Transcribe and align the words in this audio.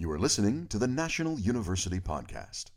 You 0.00 0.10
are 0.12 0.18
listening 0.18 0.66
to 0.68 0.78
the 0.78 0.86
National 0.86 1.38
University 1.38 2.00
Podcast. 2.00 2.70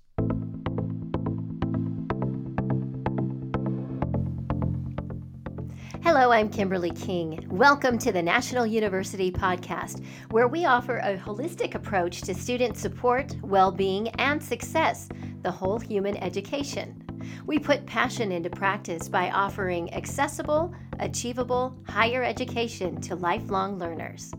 Hello, 6.03 6.33
I'm 6.33 6.49
Kimberly 6.49 6.91
King. 6.91 7.47
Welcome 7.49 7.97
to 7.99 8.11
the 8.11 8.21
National 8.21 8.65
University 8.65 9.31
Podcast, 9.31 10.03
where 10.31 10.49
we 10.49 10.65
offer 10.65 10.97
a 10.97 11.15
holistic 11.15 11.75
approach 11.75 12.23
to 12.23 12.35
student 12.35 12.75
support, 12.75 13.37
well 13.41 13.71
being, 13.71 14.09
and 14.19 14.43
success, 14.43 15.07
the 15.43 15.51
whole 15.51 15.79
human 15.79 16.17
education. 16.17 17.01
We 17.45 17.57
put 17.57 17.85
passion 17.85 18.33
into 18.33 18.49
practice 18.49 19.07
by 19.07 19.31
offering 19.31 19.93
accessible, 19.93 20.75
achievable 20.99 21.73
higher 21.87 22.21
education 22.21 22.99
to 22.99 23.15
lifelong 23.15 23.79
learners. 23.79 24.33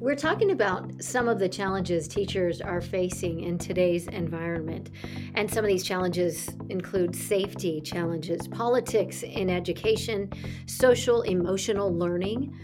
We're 0.00 0.16
talking 0.16 0.52
about 0.52 1.04
some 1.04 1.28
of 1.28 1.38
the 1.38 1.48
challenges 1.48 2.08
teachers 2.08 2.62
are 2.62 2.80
facing 2.80 3.40
in 3.40 3.58
today's 3.58 4.06
environment. 4.06 4.88
And 5.34 5.48
some 5.50 5.62
of 5.62 5.68
these 5.68 5.84
challenges 5.84 6.48
include 6.70 7.14
safety 7.14 7.82
challenges, 7.82 8.48
politics 8.48 9.22
in 9.22 9.50
education, 9.50 10.32
social 10.64 11.20
emotional 11.20 11.94
learning, 11.94 12.58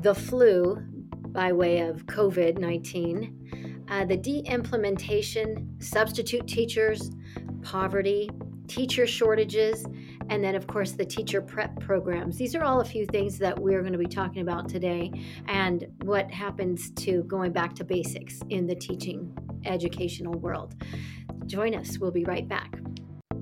the 0.00 0.14
flu 0.14 0.84
by 1.28 1.50
way 1.50 1.80
of 1.80 2.04
COVID 2.04 2.58
19, 2.58 3.86
uh, 3.88 4.04
the 4.04 4.18
de 4.18 4.40
implementation, 4.40 5.74
substitute 5.80 6.46
teachers, 6.46 7.10
poverty, 7.62 8.28
teacher 8.68 9.06
shortages, 9.06 9.86
and 10.28 10.42
then, 10.42 10.54
of 10.54 10.66
course, 10.66 10.92
the 10.92 11.04
teacher 11.04 11.40
prep 11.40 11.78
programs. 11.80 12.36
These 12.36 12.54
are 12.54 12.64
all 12.64 12.80
a 12.80 12.84
few 12.84 13.06
things 13.06 13.38
that 13.38 13.58
we're 13.58 13.80
going 13.80 13.92
to 13.92 13.98
be 13.98 14.06
talking 14.06 14.42
about 14.42 14.68
today 14.68 15.12
and 15.48 15.86
what 16.02 16.30
happens 16.30 16.90
to 16.90 17.22
going 17.24 17.52
back 17.52 17.74
to 17.76 17.84
basics 17.84 18.40
in 18.50 18.66
the 18.66 18.74
teaching 18.74 19.36
educational 19.64 20.38
world. 20.38 20.74
Join 21.46 21.74
us, 21.74 21.98
we'll 21.98 22.10
be 22.10 22.24
right 22.24 22.48
back. 22.48 22.78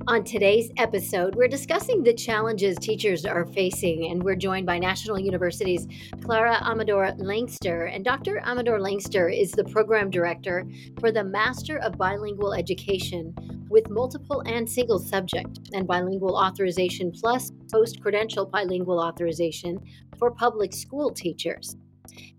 On 0.06 0.24
today's 0.24 0.70
episode, 0.78 1.34
we're 1.34 1.46
discussing 1.46 2.02
the 2.02 2.14
challenges 2.14 2.78
teachers 2.78 3.26
are 3.26 3.44
facing, 3.44 4.10
and 4.10 4.22
we're 4.22 4.34
joined 4.34 4.64
by 4.64 4.78
National 4.78 5.20
University's 5.20 5.86
Clara 6.22 6.56
Amador 6.62 7.12
Lankster. 7.18 7.84
And 7.84 8.02
Dr. 8.04 8.40
Amador 8.40 8.80
Lankster 8.80 9.28
is 9.28 9.50
the 9.52 9.64
program 9.64 10.10
director 10.10 10.66
for 10.98 11.12
the 11.12 11.22
Master 11.22 11.78
of 11.78 11.98
Bilingual 11.98 12.54
Education 12.54 13.34
with 13.68 13.90
multiple 13.90 14.42
and 14.46 14.68
single 14.68 14.98
subject 14.98 15.60
and 15.74 15.86
bilingual 15.86 16.34
authorization 16.34 17.12
plus 17.12 17.52
post 17.70 18.00
credential 18.00 18.46
bilingual 18.46 18.98
authorization 18.98 19.78
for 20.18 20.30
public 20.30 20.72
school 20.72 21.12
teachers. 21.12 21.76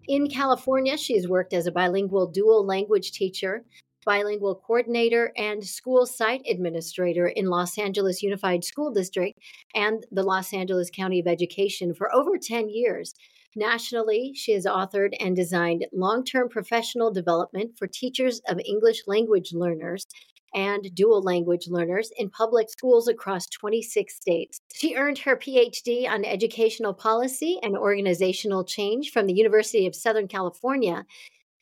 In 0.07 0.27
California, 0.27 0.97
she 0.97 1.15
has 1.15 1.27
worked 1.27 1.53
as 1.53 1.67
a 1.67 1.71
bilingual 1.71 2.27
dual 2.27 2.65
language 2.65 3.11
teacher, 3.11 3.63
bilingual 4.05 4.55
coordinator, 4.55 5.31
and 5.37 5.65
school 5.65 6.05
site 6.05 6.41
administrator 6.49 7.27
in 7.27 7.47
Los 7.47 7.77
Angeles 7.77 8.21
Unified 8.21 8.63
School 8.63 8.91
District 8.91 9.37
and 9.75 10.05
the 10.11 10.23
Los 10.23 10.53
Angeles 10.53 10.89
County 10.89 11.19
of 11.19 11.27
Education 11.27 11.93
for 11.93 12.13
over 12.13 12.37
10 12.37 12.69
years. 12.69 13.13
Nationally, 13.55 14.31
she 14.33 14.53
has 14.53 14.65
authored 14.65 15.13
and 15.19 15.35
designed 15.35 15.85
long 15.91 16.23
term 16.23 16.47
professional 16.47 17.11
development 17.11 17.77
for 17.77 17.87
teachers 17.87 18.41
of 18.47 18.61
English 18.65 19.01
language 19.07 19.51
learners 19.53 20.07
and 20.53 20.93
dual 20.95 21.21
language 21.21 21.67
learners 21.67 22.11
in 22.17 22.29
public 22.29 22.69
schools 22.69 23.07
across 23.07 23.47
26 23.47 24.13
states. 24.13 24.61
She 24.73 24.95
earned 24.95 25.19
her 25.19 25.35
PhD 25.35 26.09
on 26.09 26.25
educational 26.25 26.93
policy 26.93 27.57
and 27.63 27.77
organizational 27.77 28.63
change 28.63 29.11
from 29.11 29.27
the 29.27 29.33
University 29.33 29.87
of 29.87 29.95
Southern 29.95 30.27
California. 30.27 31.05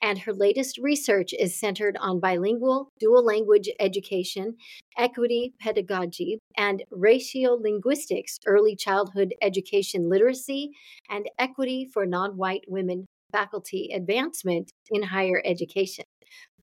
And 0.02 0.18
her 0.20 0.34
latest 0.34 0.78
research 0.78 1.34
is 1.38 1.60
centered 1.60 1.98
on 2.00 2.20
bilingual 2.20 2.90
dual 3.00 3.24
language 3.24 3.70
education, 3.80 4.56
equity 4.98 5.54
pedagogy, 5.60 6.40
and 6.58 6.84
raciolinguistics, 6.92 8.40
early 8.46 8.76
childhood 8.76 9.34
education 9.42 10.10
literacy, 10.10 10.72
and 11.10 11.30
equity 11.38 11.90
for 11.94 12.06
non 12.06 12.38
white 12.38 12.64
women 12.68 13.06
faculty 13.32 13.92
advancement 13.94 14.72
in 14.90 15.04
higher 15.04 15.42
education. 15.46 16.06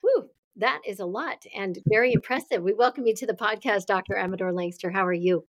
Whew, 0.00 0.30
that 0.56 0.80
is 0.86 1.00
a 1.00 1.06
lot 1.06 1.44
and 1.54 1.78
very 1.86 2.12
impressive. 2.12 2.62
We 2.62 2.72
welcome 2.72 3.06
you 3.06 3.14
to 3.16 3.26
the 3.26 3.34
podcast, 3.34 3.86
Dr. 3.86 4.16
Amador 4.16 4.52
Lankster. 4.52 4.90
How 4.90 5.06
are 5.06 5.12
you? 5.12 5.44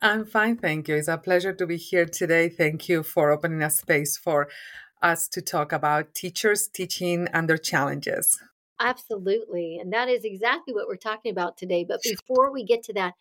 I'm 0.00 0.26
fine, 0.26 0.56
thank 0.56 0.86
you. 0.86 0.94
It's 0.94 1.08
a 1.08 1.18
pleasure 1.18 1.52
to 1.52 1.66
be 1.66 1.76
here 1.76 2.04
today. 2.06 2.48
Thank 2.48 2.88
you 2.88 3.02
for 3.02 3.32
opening 3.32 3.62
a 3.62 3.70
space 3.70 4.16
for 4.16 4.48
us 5.02 5.28
to 5.28 5.42
talk 5.42 5.72
about 5.72 6.14
teachers 6.14 6.68
teaching 6.68 7.28
and 7.32 7.48
their 7.48 7.58
challenges. 7.58 8.38
Absolutely. 8.80 9.78
And 9.78 9.92
that 9.92 10.08
is 10.08 10.24
exactly 10.24 10.72
what 10.72 10.86
we're 10.86 10.96
talking 10.96 11.32
about 11.32 11.56
today. 11.56 11.84
But 11.84 12.00
before 12.02 12.52
we 12.52 12.64
get 12.64 12.82
to 12.84 12.92
that, 12.94 13.14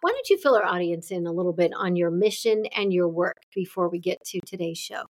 why 0.00 0.10
don't 0.10 0.30
you 0.30 0.38
fill 0.38 0.56
our 0.56 0.64
audience 0.64 1.10
in 1.10 1.26
a 1.26 1.32
little 1.32 1.52
bit 1.52 1.72
on 1.76 1.96
your 1.96 2.10
mission 2.10 2.64
and 2.74 2.92
your 2.92 3.08
work 3.08 3.36
before 3.54 3.88
we 3.88 3.98
get 3.98 4.24
to 4.26 4.40
today's 4.40 4.78
show? 4.78 5.04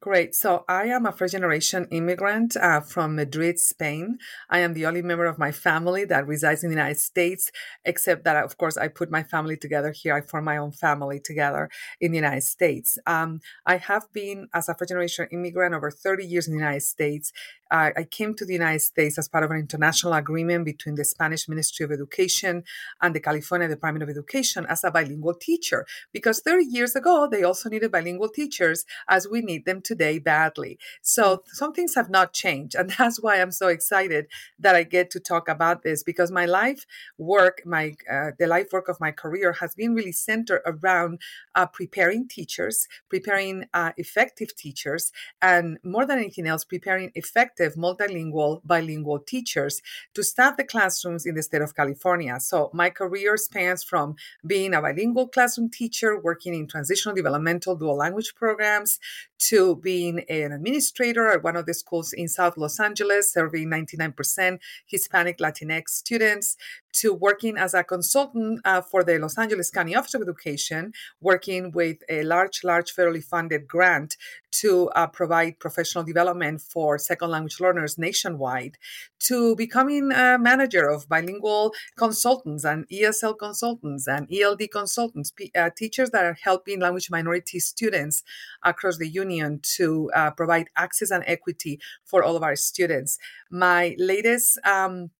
Great. 0.00 0.32
So 0.32 0.64
I 0.68 0.84
am 0.84 1.06
a 1.06 1.12
first 1.12 1.32
generation 1.32 1.88
immigrant 1.90 2.56
uh, 2.56 2.80
from 2.80 3.16
Madrid, 3.16 3.58
Spain. 3.58 4.18
I 4.48 4.60
am 4.60 4.72
the 4.72 4.86
only 4.86 5.02
member 5.02 5.24
of 5.24 5.40
my 5.40 5.50
family 5.50 6.04
that 6.04 6.24
resides 6.24 6.62
in 6.62 6.70
the 6.70 6.76
United 6.76 7.00
States, 7.00 7.50
except 7.84 8.22
that, 8.22 8.36
of 8.44 8.56
course, 8.58 8.76
I 8.76 8.86
put 8.86 9.10
my 9.10 9.24
family 9.24 9.56
together 9.56 9.90
here. 9.90 10.14
I 10.14 10.20
form 10.20 10.44
my 10.44 10.56
own 10.56 10.70
family 10.70 11.18
together 11.18 11.68
in 12.00 12.12
the 12.12 12.18
United 12.18 12.44
States. 12.44 12.96
Um, 13.08 13.40
I 13.66 13.78
have 13.78 14.04
been, 14.12 14.46
as 14.54 14.68
a 14.68 14.74
first 14.74 14.90
generation 14.90 15.26
immigrant, 15.32 15.74
over 15.74 15.90
30 15.90 16.24
years 16.24 16.46
in 16.46 16.52
the 16.52 16.60
United 16.60 16.82
States. 16.82 17.32
Uh, 17.70 17.90
I 17.96 18.04
came 18.04 18.34
to 18.34 18.46
the 18.46 18.54
United 18.54 18.80
States 18.80 19.18
as 19.18 19.28
part 19.28 19.44
of 19.44 19.50
an 19.50 19.58
international 19.58 20.14
agreement 20.14 20.64
between 20.64 20.94
the 20.94 21.04
Spanish 21.04 21.48
Ministry 21.48 21.84
of 21.84 21.92
Education 21.92 22.62
and 23.02 23.14
the 23.14 23.20
California 23.20 23.68
Department 23.68 24.02
of 24.04 24.08
Education 24.08 24.64
as 24.68 24.84
a 24.84 24.90
bilingual 24.90 25.34
teacher, 25.34 25.84
because 26.12 26.40
30 26.40 26.64
years 26.64 26.96
ago, 26.96 27.28
they 27.30 27.42
also 27.42 27.68
needed 27.68 27.92
bilingual 27.92 28.28
teachers 28.28 28.84
as 29.08 29.28
we 29.28 29.40
need 29.40 29.64
them 29.66 29.82
today 29.88 30.18
badly. 30.18 30.78
So 31.00 31.42
some 31.46 31.72
things 31.72 31.94
have 31.94 32.10
not 32.10 32.34
changed. 32.34 32.74
And 32.74 32.90
that's 32.98 33.20
why 33.20 33.40
I'm 33.40 33.50
so 33.50 33.68
excited 33.68 34.26
that 34.58 34.76
I 34.76 34.82
get 34.82 35.10
to 35.12 35.20
talk 35.20 35.48
about 35.48 35.82
this 35.82 36.02
because 36.02 36.30
my 36.30 36.44
life 36.44 36.84
work, 37.16 37.62
my 37.64 37.94
uh, 38.14 38.30
the 38.38 38.46
life 38.46 38.68
work 38.70 38.88
of 38.88 39.00
my 39.00 39.12
career 39.22 39.54
has 39.60 39.74
been 39.74 39.94
really 39.94 40.12
centered 40.12 40.60
around 40.66 41.20
uh, 41.54 41.66
preparing 41.66 42.28
teachers, 42.28 42.86
preparing 43.08 43.64
uh, 43.72 43.92
effective 43.96 44.54
teachers, 44.54 45.10
and 45.40 45.78
more 45.82 46.04
than 46.04 46.18
anything 46.18 46.46
else, 46.46 46.64
preparing 46.64 47.10
effective 47.14 47.74
multilingual, 47.74 48.60
bilingual 48.64 49.18
teachers 49.18 49.80
to 50.14 50.22
staff 50.22 50.56
the 50.56 50.64
classrooms 50.64 51.24
in 51.24 51.34
the 51.34 51.42
state 51.42 51.62
of 51.62 51.74
California. 51.74 52.38
So 52.40 52.70
my 52.74 52.90
career 52.90 53.36
spans 53.36 53.82
from 53.82 54.16
being 54.46 54.74
a 54.74 54.82
bilingual 54.82 55.28
classroom 55.28 55.70
teacher, 55.70 56.20
working 56.20 56.54
in 56.54 56.66
transitional 56.66 57.14
developmental 57.14 57.74
dual 57.74 57.96
language 57.96 58.34
programs, 58.34 58.98
to 59.38 59.76
being 59.76 60.24
an 60.28 60.52
administrator 60.52 61.28
at 61.28 61.42
one 61.42 61.56
of 61.56 61.66
the 61.66 61.74
schools 61.74 62.12
in 62.12 62.28
South 62.28 62.56
Los 62.56 62.78
Angeles, 62.80 63.32
serving 63.32 63.68
99% 63.68 64.58
Hispanic 64.86 65.38
Latinx 65.38 65.88
students, 65.88 66.56
to 66.94 67.12
working 67.12 67.56
as 67.56 67.74
a 67.74 67.84
consultant 67.84 68.60
uh, 68.64 68.80
for 68.80 69.04
the 69.04 69.18
Los 69.18 69.38
Angeles 69.38 69.70
County 69.70 69.94
Office 69.94 70.14
of 70.14 70.22
Education, 70.22 70.92
working 71.20 71.70
with 71.70 71.98
a 72.08 72.22
large, 72.22 72.64
large 72.64 72.94
federally 72.94 73.22
funded 73.22 73.68
grant 73.68 74.16
to 74.50 74.88
uh, 74.90 75.06
provide 75.06 75.58
professional 75.58 76.04
development 76.04 76.60
for 76.60 76.98
second 76.98 77.30
language 77.30 77.60
learners 77.60 77.98
nationwide, 77.98 78.78
to 79.20 79.54
becoming 79.56 80.10
a 80.12 80.38
manager 80.38 80.88
of 80.88 81.08
bilingual 81.08 81.72
consultants 81.96 82.64
and 82.64 82.88
ESL 82.88 83.38
consultants 83.38 84.06
and 84.08 84.26
ELD 84.32 84.62
consultants, 84.72 85.32
uh, 85.56 85.70
teachers 85.76 86.10
that 86.10 86.24
are 86.24 86.38
helping 86.42 86.80
language 86.80 87.10
minority 87.10 87.60
students 87.60 88.22
across 88.64 88.96
the 88.96 89.08
union 89.08 89.60
to 89.62 90.10
uh, 90.14 90.30
provide 90.30 90.68
access 90.76 91.10
and 91.10 91.24
equity 91.26 91.78
for 92.04 92.22
all 92.22 92.36
of 92.36 92.42
our 92.42 92.56
students. 92.56 93.18
My 93.50 93.94
latest 93.98 94.58
um, 94.64 95.10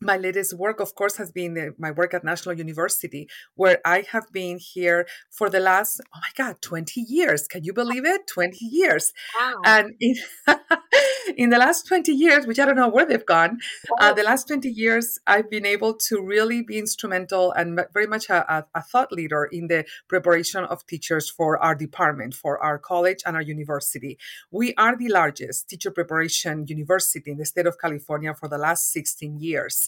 my 0.00 0.16
latest 0.16 0.56
work, 0.58 0.80
of 0.80 0.94
course, 0.94 1.16
has 1.16 1.32
been 1.32 1.54
the, 1.54 1.74
my 1.78 1.90
work 1.90 2.12
at 2.14 2.24
National 2.24 2.54
University, 2.54 3.28
where 3.54 3.80
I 3.84 4.04
have 4.12 4.30
been 4.32 4.58
here 4.58 5.06
for 5.30 5.48
the 5.48 5.60
last, 5.60 6.00
oh 6.14 6.18
my 6.20 6.28
God, 6.36 6.60
20 6.60 7.00
years. 7.00 7.46
Can 7.46 7.64
you 7.64 7.72
believe 7.72 8.04
it? 8.04 8.26
20 8.26 8.64
years. 8.64 9.12
Wow. 9.38 9.60
And 9.64 9.94
in, 10.00 10.16
in 11.36 11.50
the 11.50 11.58
last 11.58 11.86
20 11.86 12.12
years, 12.12 12.46
which 12.46 12.58
I 12.58 12.66
don't 12.66 12.76
know 12.76 12.88
where 12.88 13.06
they've 13.06 13.24
gone, 13.24 13.58
uh, 14.00 14.12
the 14.12 14.22
last 14.22 14.48
20 14.48 14.68
years, 14.68 15.18
I've 15.26 15.50
been 15.50 15.66
able 15.66 15.94
to 16.08 16.20
really 16.20 16.62
be 16.62 16.78
instrumental 16.78 17.52
and 17.52 17.80
very 17.92 18.06
much 18.06 18.28
a, 18.28 18.52
a, 18.52 18.66
a 18.74 18.82
thought 18.82 19.12
leader 19.12 19.44
in 19.44 19.68
the 19.68 19.86
preparation 20.08 20.64
of 20.64 20.86
teachers 20.86 21.30
for 21.30 21.62
our 21.62 21.74
department, 21.74 22.34
for 22.34 22.62
our 22.62 22.78
college 22.78 23.22
and 23.24 23.34
our 23.36 23.42
university. 23.42 24.18
We 24.50 24.74
are 24.74 24.96
the 24.96 25.08
largest 25.08 25.68
teacher 25.68 25.90
preparation 25.90 26.66
university 26.66 27.30
in 27.30 27.38
the 27.38 27.46
state 27.46 27.66
of 27.66 27.78
California 27.78 28.34
for 28.34 28.48
the 28.48 28.58
last 28.58 28.92
16 28.92 29.38
years. 29.40 29.85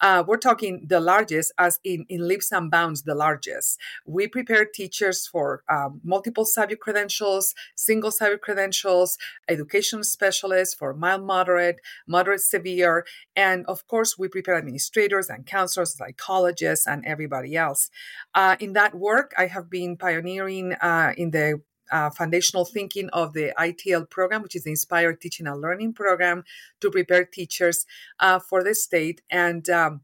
Uh, 0.00 0.24
we're 0.26 0.36
talking 0.36 0.84
the 0.86 1.00
largest, 1.00 1.52
as 1.58 1.80
in, 1.84 2.04
in 2.08 2.26
leaps 2.26 2.52
and 2.52 2.70
bounds, 2.70 3.02
the 3.02 3.14
largest. 3.14 3.78
We 4.06 4.26
prepare 4.26 4.64
teachers 4.64 5.26
for 5.26 5.62
um, 5.70 6.00
multiple 6.02 6.44
subject 6.44 6.82
credentials, 6.82 7.54
single 7.74 8.10
subject 8.10 8.42
credentials, 8.42 9.16
education 9.48 10.02
specialists 10.04 10.74
for 10.74 10.94
mild, 10.94 11.24
moderate, 11.24 11.76
moderate, 12.06 12.40
severe, 12.40 13.06
and 13.36 13.64
of 13.66 13.86
course, 13.86 14.18
we 14.18 14.28
prepare 14.28 14.56
administrators 14.56 15.28
and 15.28 15.46
counselors, 15.46 15.96
psychologists, 15.96 16.86
and 16.86 17.04
everybody 17.06 17.56
else. 17.56 17.90
Uh, 18.34 18.56
in 18.60 18.72
that 18.74 18.94
work, 18.94 19.32
I 19.38 19.46
have 19.46 19.70
been 19.70 19.96
pioneering 19.96 20.74
uh, 20.74 21.12
in 21.16 21.30
the 21.30 21.62
uh, 21.92 22.10
foundational 22.10 22.64
thinking 22.64 23.08
of 23.10 23.32
the 23.32 23.52
ITL 23.58 24.08
program, 24.08 24.42
which 24.42 24.56
is 24.56 24.64
the 24.64 24.70
Inspired 24.70 25.20
Teaching 25.20 25.46
and 25.46 25.60
Learning 25.60 25.92
program 25.92 26.44
to 26.80 26.90
prepare 26.90 27.24
teachers 27.24 27.86
uh, 28.20 28.38
for 28.38 28.62
the 28.62 28.74
state. 28.74 29.22
And 29.30 29.68
um, 29.70 30.00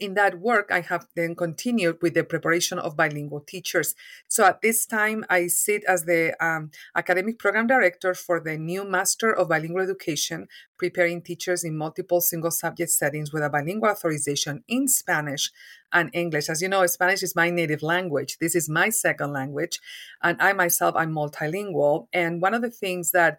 in 0.00 0.14
that 0.14 0.40
work, 0.40 0.70
I 0.70 0.80
have 0.80 1.06
then 1.14 1.34
continued 1.34 1.98
with 2.02 2.14
the 2.14 2.24
preparation 2.24 2.78
of 2.78 2.96
bilingual 2.96 3.40
teachers. 3.40 3.94
So 4.26 4.44
at 4.44 4.62
this 4.62 4.86
time, 4.86 5.24
I 5.28 5.48
sit 5.48 5.84
as 5.84 6.04
the 6.04 6.34
um, 6.44 6.70
academic 6.94 7.38
program 7.38 7.66
director 7.66 8.14
for 8.14 8.40
the 8.40 8.56
new 8.56 8.84
Master 8.84 9.32
of 9.32 9.48
Bilingual 9.48 9.82
Education, 9.82 10.48
preparing 10.76 11.22
teachers 11.22 11.64
in 11.64 11.76
multiple 11.76 12.20
single 12.20 12.50
subject 12.50 12.90
settings 12.90 13.32
with 13.32 13.42
a 13.42 13.50
bilingual 13.50 13.90
authorization 13.90 14.64
in 14.68 14.88
Spanish 14.88 15.50
and 15.92 16.10
English. 16.12 16.48
As 16.48 16.62
you 16.62 16.68
know, 16.68 16.86
Spanish 16.86 17.22
is 17.22 17.36
my 17.36 17.50
native 17.50 17.82
language. 17.82 18.38
This 18.38 18.54
is 18.54 18.68
my 18.68 18.88
second 18.90 19.32
language. 19.32 19.80
And 20.22 20.40
I 20.40 20.52
myself, 20.52 20.94
I'm 20.96 21.12
multilingual. 21.12 22.08
And 22.12 22.42
one 22.42 22.54
of 22.54 22.62
the 22.62 22.70
things 22.70 23.10
that 23.12 23.38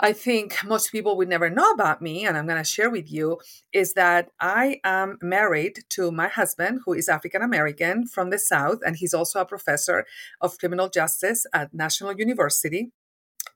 I 0.00 0.12
think 0.12 0.56
most 0.64 0.90
people 0.90 1.16
would 1.16 1.28
never 1.28 1.48
know 1.48 1.70
about 1.70 2.02
me, 2.02 2.26
and 2.26 2.36
I'm 2.36 2.46
going 2.46 2.58
to 2.58 2.64
share 2.64 2.90
with 2.90 3.10
you, 3.10 3.38
is 3.72 3.94
that 3.94 4.30
I 4.40 4.80
am 4.82 5.18
married 5.22 5.84
to 5.90 6.10
my 6.10 6.28
husband, 6.28 6.80
who 6.84 6.94
is 6.94 7.08
African 7.08 7.42
American 7.42 8.06
from 8.06 8.30
the 8.30 8.38
South, 8.38 8.80
and 8.84 8.96
he's 8.96 9.14
also 9.14 9.40
a 9.40 9.46
professor 9.46 10.04
of 10.40 10.58
criminal 10.58 10.88
justice 10.88 11.46
at 11.52 11.72
National 11.72 12.12
University. 12.12 12.90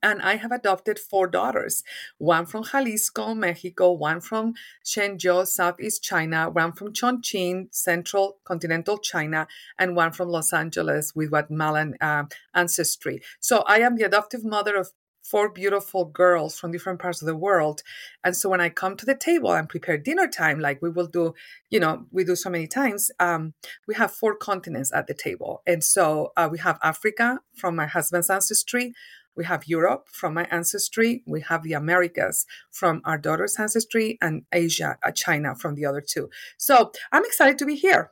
And 0.00 0.22
I 0.22 0.36
have 0.36 0.52
adopted 0.52 0.98
four 1.00 1.26
daughters 1.26 1.82
one 2.18 2.46
from 2.46 2.62
Jalisco, 2.62 3.34
Mexico, 3.34 3.90
one 3.90 4.20
from 4.20 4.54
Shenzhou, 4.84 5.44
Southeast 5.44 6.04
China, 6.04 6.48
one 6.50 6.72
from 6.72 6.92
Chongqing, 6.92 7.74
Central 7.74 8.38
Continental 8.44 8.98
China, 8.98 9.48
and 9.76 9.96
one 9.96 10.12
from 10.12 10.28
Los 10.28 10.52
Angeles 10.52 11.16
with 11.16 11.30
Guatemalan 11.30 11.96
uh, 12.00 12.24
ancestry. 12.54 13.20
So 13.40 13.64
I 13.66 13.80
am 13.80 13.96
the 13.96 14.04
adoptive 14.04 14.44
mother 14.44 14.76
of 14.76 14.92
four 15.30 15.50
beautiful 15.50 16.04
girls 16.06 16.58
from 16.58 16.72
different 16.72 16.98
parts 16.98 17.20
of 17.20 17.26
the 17.26 17.36
world. 17.36 17.82
And 18.24 18.36
so 18.36 18.48
when 18.48 18.60
I 18.60 18.68
come 18.70 18.96
to 18.96 19.06
the 19.06 19.14
table 19.14 19.52
and 19.52 19.68
prepare 19.68 19.98
dinner 19.98 20.26
time, 20.26 20.58
like 20.58 20.80
we 20.80 20.90
will 20.90 21.06
do, 21.06 21.34
you 21.70 21.80
know, 21.80 22.06
we 22.10 22.24
do 22.24 22.36
so 22.36 22.50
many 22.50 22.66
times, 22.66 23.10
um, 23.20 23.54
we 23.86 23.94
have 23.94 24.10
four 24.10 24.34
continents 24.34 24.92
at 24.92 25.06
the 25.06 25.14
table. 25.14 25.62
And 25.66 25.84
so 25.84 26.32
uh, 26.36 26.48
we 26.50 26.58
have 26.58 26.78
Africa 26.82 27.40
from 27.54 27.76
my 27.76 27.86
husband's 27.86 28.30
ancestry. 28.30 28.94
We 29.36 29.44
have 29.44 29.68
Europe 29.68 30.08
from 30.10 30.34
my 30.34 30.48
ancestry. 30.50 31.22
We 31.26 31.42
have 31.42 31.62
the 31.62 31.74
Americas 31.74 32.44
from 32.70 33.02
our 33.04 33.18
daughter's 33.18 33.56
ancestry 33.58 34.18
and 34.20 34.42
Asia, 34.52 34.98
uh, 35.02 35.12
China 35.12 35.54
from 35.54 35.74
the 35.74 35.86
other 35.86 36.00
two. 36.00 36.28
So 36.56 36.90
I'm 37.12 37.24
excited 37.24 37.58
to 37.58 37.66
be 37.66 37.76
here. 37.76 38.10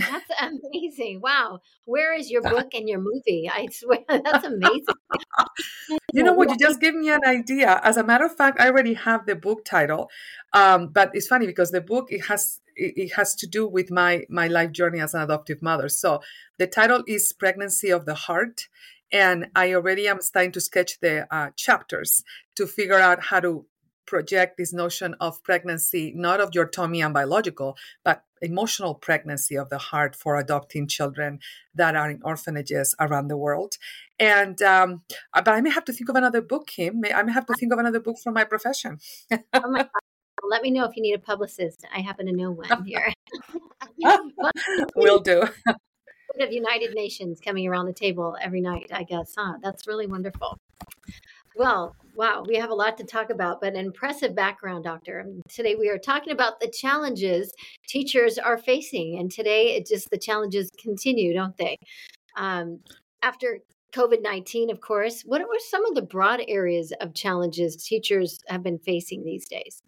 That's 0.00 0.30
amazing. 0.40 1.20
Wow. 1.20 1.60
Where 1.84 2.14
is 2.14 2.30
your 2.30 2.42
book 2.42 2.68
and 2.74 2.88
your 2.88 3.00
movie? 3.00 3.50
I 3.52 3.68
swear 3.70 4.00
that's 4.08 4.44
amazing. 4.44 4.94
you 6.12 6.22
know 6.22 6.32
what? 6.32 6.50
You 6.50 6.56
just 6.58 6.80
gave 6.80 6.94
me 6.94 7.10
an 7.10 7.20
idea. 7.26 7.80
As 7.82 7.96
a 7.96 8.04
matter 8.04 8.24
of 8.24 8.36
fact, 8.36 8.60
I 8.60 8.68
already 8.68 8.94
have 8.94 9.26
the 9.26 9.36
book 9.36 9.64
title. 9.64 10.10
Um, 10.52 10.88
but 10.88 11.10
it's 11.14 11.26
funny 11.26 11.46
because 11.46 11.70
the 11.70 11.80
book 11.80 12.08
it 12.10 12.26
has 12.26 12.60
it 12.76 13.12
has 13.14 13.34
to 13.36 13.46
do 13.46 13.66
with 13.66 13.90
my 13.90 14.24
my 14.28 14.48
life 14.48 14.72
journey 14.72 15.00
as 15.00 15.14
an 15.14 15.22
adoptive 15.22 15.62
mother. 15.62 15.88
So 15.88 16.20
the 16.58 16.66
title 16.66 17.02
is 17.06 17.32
Pregnancy 17.32 17.90
of 17.90 18.06
the 18.06 18.14
Heart. 18.14 18.68
And 19.12 19.48
I 19.56 19.74
already 19.74 20.06
am 20.06 20.20
starting 20.20 20.52
to 20.52 20.60
sketch 20.60 21.00
the 21.00 21.26
uh, 21.34 21.50
chapters 21.56 22.22
to 22.54 22.64
figure 22.64 22.98
out 22.98 23.24
how 23.24 23.40
to 23.40 23.66
project 24.06 24.56
this 24.56 24.72
notion 24.72 25.14
of 25.20 25.42
pregnancy, 25.42 26.12
not 26.14 26.40
of 26.40 26.50
your 26.52 26.66
tummy 26.66 27.00
and 27.00 27.14
biological, 27.14 27.76
but 28.04 28.24
emotional 28.40 28.94
pregnancy 28.94 29.56
of 29.56 29.68
the 29.70 29.78
heart 29.78 30.16
for 30.16 30.36
adopting 30.36 30.86
children 30.86 31.38
that 31.74 31.96
are 31.96 32.10
in 32.10 32.20
orphanages 32.24 32.94
around 33.00 33.28
the 33.28 33.36
world. 33.36 33.74
And 34.18 34.60
um, 34.62 35.02
uh, 35.32 35.42
but 35.42 35.54
I 35.54 35.60
may 35.60 35.70
have 35.70 35.84
to 35.86 35.92
think 35.92 36.10
of 36.10 36.16
another 36.16 36.42
book, 36.42 36.66
Kim. 36.66 37.02
I 37.14 37.22
may 37.22 37.32
have 37.32 37.46
to 37.46 37.54
think 37.54 37.72
of 37.72 37.78
another 37.78 38.00
book 38.00 38.16
from 38.22 38.34
my 38.34 38.44
profession. 38.44 38.98
oh 39.32 39.70
my 39.70 39.88
Let 40.48 40.62
me 40.62 40.70
know 40.70 40.84
if 40.84 40.96
you 40.96 41.02
need 41.02 41.14
a 41.14 41.18
publicist. 41.18 41.86
I 41.94 42.00
happen 42.00 42.26
to 42.26 42.32
know 42.32 42.50
one 42.52 42.84
here. 42.86 43.12
We'll 44.96 45.20
do. 45.20 45.42
Of 46.40 46.52
United 46.52 46.94
Nations 46.94 47.38
coming 47.40 47.66
around 47.66 47.86
the 47.86 47.92
table 47.92 48.36
every 48.40 48.60
night, 48.60 48.90
I 48.92 49.02
guess, 49.02 49.34
huh? 49.36 49.58
That's 49.62 49.86
really 49.86 50.06
wonderful. 50.06 50.56
Well, 51.56 51.96
wow, 52.14 52.44
we 52.46 52.56
have 52.56 52.70
a 52.70 52.74
lot 52.74 52.96
to 52.98 53.04
talk 53.04 53.30
about, 53.30 53.60
but 53.60 53.74
an 53.74 53.84
impressive 53.84 54.34
background, 54.34 54.84
Doctor. 54.84 55.26
Today 55.48 55.74
we 55.74 55.88
are 55.88 55.98
talking 55.98 56.32
about 56.32 56.60
the 56.60 56.68
challenges 56.68 57.52
teachers 57.88 58.38
are 58.38 58.58
facing, 58.58 59.18
and 59.18 59.30
today 59.30 59.76
it 59.76 59.86
just 59.86 60.10
the 60.10 60.18
challenges 60.18 60.70
continue, 60.80 61.34
don't 61.34 61.56
they? 61.56 61.76
Um, 62.36 62.80
after 63.22 63.58
COVID 63.92 64.22
19, 64.22 64.70
of 64.70 64.80
course, 64.80 65.22
what 65.22 65.40
are 65.40 65.46
some 65.68 65.84
of 65.86 65.94
the 65.94 66.02
broad 66.02 66.40
areas 66.46 66.92
of 67.00 67.14
challenges 67.14 67.76
teachers 67.76 68.38
have 68.48 68.62
been 68.62 68.78
facing 68.78 69.24
these 69.24 69.46
days? 69.48 69.82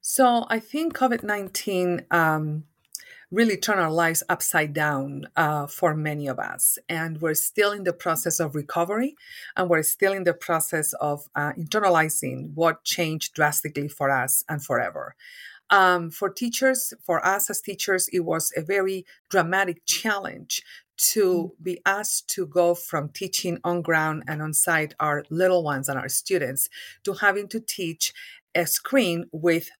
So 0.00 0.44
I 0.50 0.58
think 0.58 0.94
COVID 0.94 1.22
19 1.22 2.06
um, 2.10 2.64
really 3.34 3.56
turn 3.56 3.78
our 3.78 3.90
lives 3.90 4.22
upside 4.28 4.72
down 4.72 5.26
uh, 5.36 5.66
for 5.66 5.94
many 5.94 6.28
of 6.28 6.38
us. 6.38 6.78
And 6.88 7.20
we're 7.20 7.34
still 7.34 7.72
in 7.72 7.84
the 7.84 7.92
process 7.92 8.38
of 8.38 8.54
recovery, 8.54 9.16
and 9.56 9.68
we're 9.68 9.82
still 9.82 10.12
in 10.12 10.24
the 10.24 10.34
process 10.34 10.92
of 10.94 11.28
uh, 11.34 11.52
internalizing 11.52 12.54
what 12.54 12.84
changed 12.84 13.34
drastically 13.34 13.88
for 13.88 14.10
us 14.10 14.44
and 14.48 14.64
forever. 14.64 15.16
Um, 15.70 16.10
for 16.10 16.28
teachers, 16.28 16.92
for 17.02 17.24
us 17.26 17.50
as 17.50 17.60
teachers, 17.60 18.08
it 18.12 18.20
was 18.20 18.52
a 18.56 18.62
very 18.62 19.04
dramatic 19.30 19.84
challenge 19.86 20.62
to 20.96 21.24
mm. 21.58 21.64
be 21.64 21.80
asked 21.84 22.28
to 22.30 22.46
go 22.46 22.74
from 22.74 23.08
teaching 23.08 23.58
on 23.64 23.82
ground 23.82 24.22
and 24.28 24.40
on 24.40 24.54
site 24.54 24.94
our 25.00 25.24
little 25.30 25.64
ones 25.64 25.88
and 25.88 25.98
our 25.98 26.08
students 26.08 26.68
to 27.02 27.14
having 27.14 27.48
to 27.48 27.60
teach 27.60 28.12
a 28.54 28.66
screen 28.66 29.24
with 29.32 29.70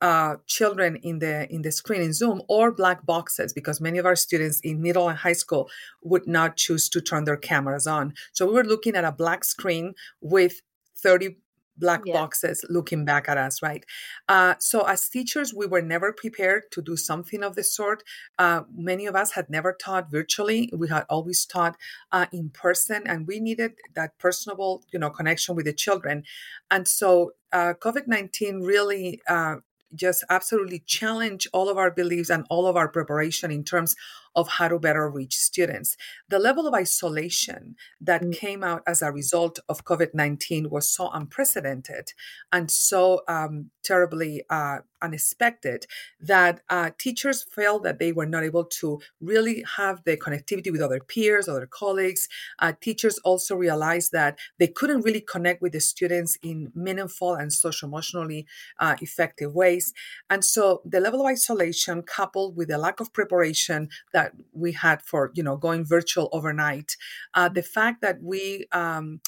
uh, 0.00 0.36
children 0.46 0.96
in 0.96 1.18
the 1.18 1.52
in 1.52 1.62
the 1.62 1.72
screen 1.72 2.02
in 2.02 2.12
Zoom 2.12 2.42
or 2.48 2.72
black 2.72 3.04
boxes 3.04 3.52
because 3.52 3.80
many 3.80 3.98
of 3.98 4.06
our 4.06 4.16
students 4.16 4.60
in 4.60 4.80
middle 4.80 5.08
and 5.08 5.18
high 5.18 5.34
school 5.34 5.68
would 6.02 6.26
not 6.26 6.56
choose 6.56 6.88
to 6.90 7.00
turn 7.00 7.24
their 7.24 7.36
cameras 7.36 7.86
on. 7.86 8.14
So 8.32 8.46
we 8.46 8.54
were 8.54 8.64
looking 8.64 8.96
at 8.96 9.04
a 9.04 9.12
black 9.12 9.44
screen 9.44 9.94
with 10.20 10.62
30 10.96 11.36
black 11.80 12.02
yeah. 12.04 12.12
boxes 12.12 12.64
looking 12.68 13.04
back 13.04 13.28
at 13.28 13.38
us, 13.38 13.62
right? 13.62 13.84
Uh, 14.28 14.54
so 14.60 14.82
as 14.82 15.08
teachers, 15.08 15.52
we 15.52 15.66
were 15.66 15.82
never 15.82 16.12
prepared 16.12 16.64
to 16.72 16.82
do 16.82 16.96
something 16.96 17.42
of 17.42 17.56
the 17.56 17.64
sort. 17.64 18.04
Uh, 18.38 18.62
many 18.72 19.06
of 19.06 19.16
us 19.16 19.32
had 19.32 19.48
never 19.48 19.72
taught 19.72 20.10
virtually. 20.10 20.70
We 20.76 20.88
had 20.88 21.06
always 21.08 21.44
taught 21.46 21.76
uh, 22.12 22.26
in 22.32 22.50
person, 22.50 23.02
and 23.06 23.26
we 23.26 23.40
needed 23.40 23.72
that 23.94 24.18
personable, 24.18 24.84
you 24.92 24.98
know, 24.98 25.10
connection 25.10 25.56
with 25.56 25.64
the 25.64 25.72
children. 25.72 26.24
And 26.70 26.86
so 26.86 27.32
uh, 27.52 27.74
COVID 27.80 28.06
nineteen 28.06 28.60
really 28.60 29.20
uh, 29.26 29.56
just 29.94 30.24
absolutely 30.30 30.80
challenge 30.80 31.46
all 31.52 31.68
of 31.68 31.76
our 31.78 31.90
beliefs 31.90 32.30
and 32.30 32.44
all 32.50 32.66
of 32.66 32.76
our 32.76 32.88
preparation 32.88 33.50
in 33.50 33.64
terms 33.64 33.96
of 34.34 34.48
how 34.48 34.68
to 34.68 34.78
better 34.78 35.08
reach 35.08 35.36
students. 35.36 35.96
The 36.28 36.38
level 36.38 36.66
of 36.66 36.74
isolation 36.74 37.76
that 38.00 38.22
mm. 38.22 38.32
came 38.32 38.62
out 38.62 38.82
as 38.86 39.02
a 39.02 39.12
result 39.12 39.58
of 39.68 39.84
COVID 39.84 40.14
19 40.14 40.70
was 40.70 40.90
so 40.90 41.10
unprecedented 41.12 42.12
and 42.52 42.70
so 42.70 43.22
um, 43.28 43.70
terribly 43.82 44.42
uh, 44.50 44.78
unexpected 45.02 45.86
that 46.20 46.60
uh, 46.68 46.90
teachers 46.98 47.44
felt 47.44 47.82
that 47.84 47.98
they 47.98 48.12
were 48.12 48.26
not 48.26 48.44
able 48.44 48.64
to 48.64 49.00
really 49.20 49.64
have 49.76 50.02
the 50.04 50.16
connectivity 50.16 50.70
with 50.70 50.80
other 50.80 51.00
peers, 51.00 51.48
other 51.48 51.66
colleagues. 51.66 52.28
Uh, 52.58 52.72
teachers 52.80 53.18
also 53.18 53.54
realized 53.54 54.12
that 54.12 54.38
they 54.58 54.66
couldn't 54.66 55.02
really 55.02 55.20
connect 55.20 55.62
with 55.62 55.72
the 55.72 55.80
students 55.80 56.38
in 56.42 56.70
meaningful 56.74 57.34
and 57.34 57.52
social 57.52 57.88
emotionally 57.88 58.46
uh, 58.78 58.96
effective 59.00 59.54
ways. 59.54 59.92
And 60.28 60.44
so 60.44 60.82
the 60.84 61.00
level 61.00 61.20
of 61.20 61.26
isolation 61.26 62.02
coupled 62.02 62.56
with 62.56 62.68
the 62.68 62.78
lack 62.78 63.00
of 63.00 63.12
preparation 63.12 63.88
that 64.12 64.19
that 64.20 64.32
we 64.52 64.72
had 64.72 65.02
for 65.02 65.30
you 65.34 65.42
know 65.42 65.56
going 65.56 65.84
virtual 65.84 66.28
overnight 66.32 66.96
uh, 67.34 67.48
the 67.48 67.62
fact 67.62 68.00
that 68.02 68.22
we 68.22 68.66
um, 68.72 69.20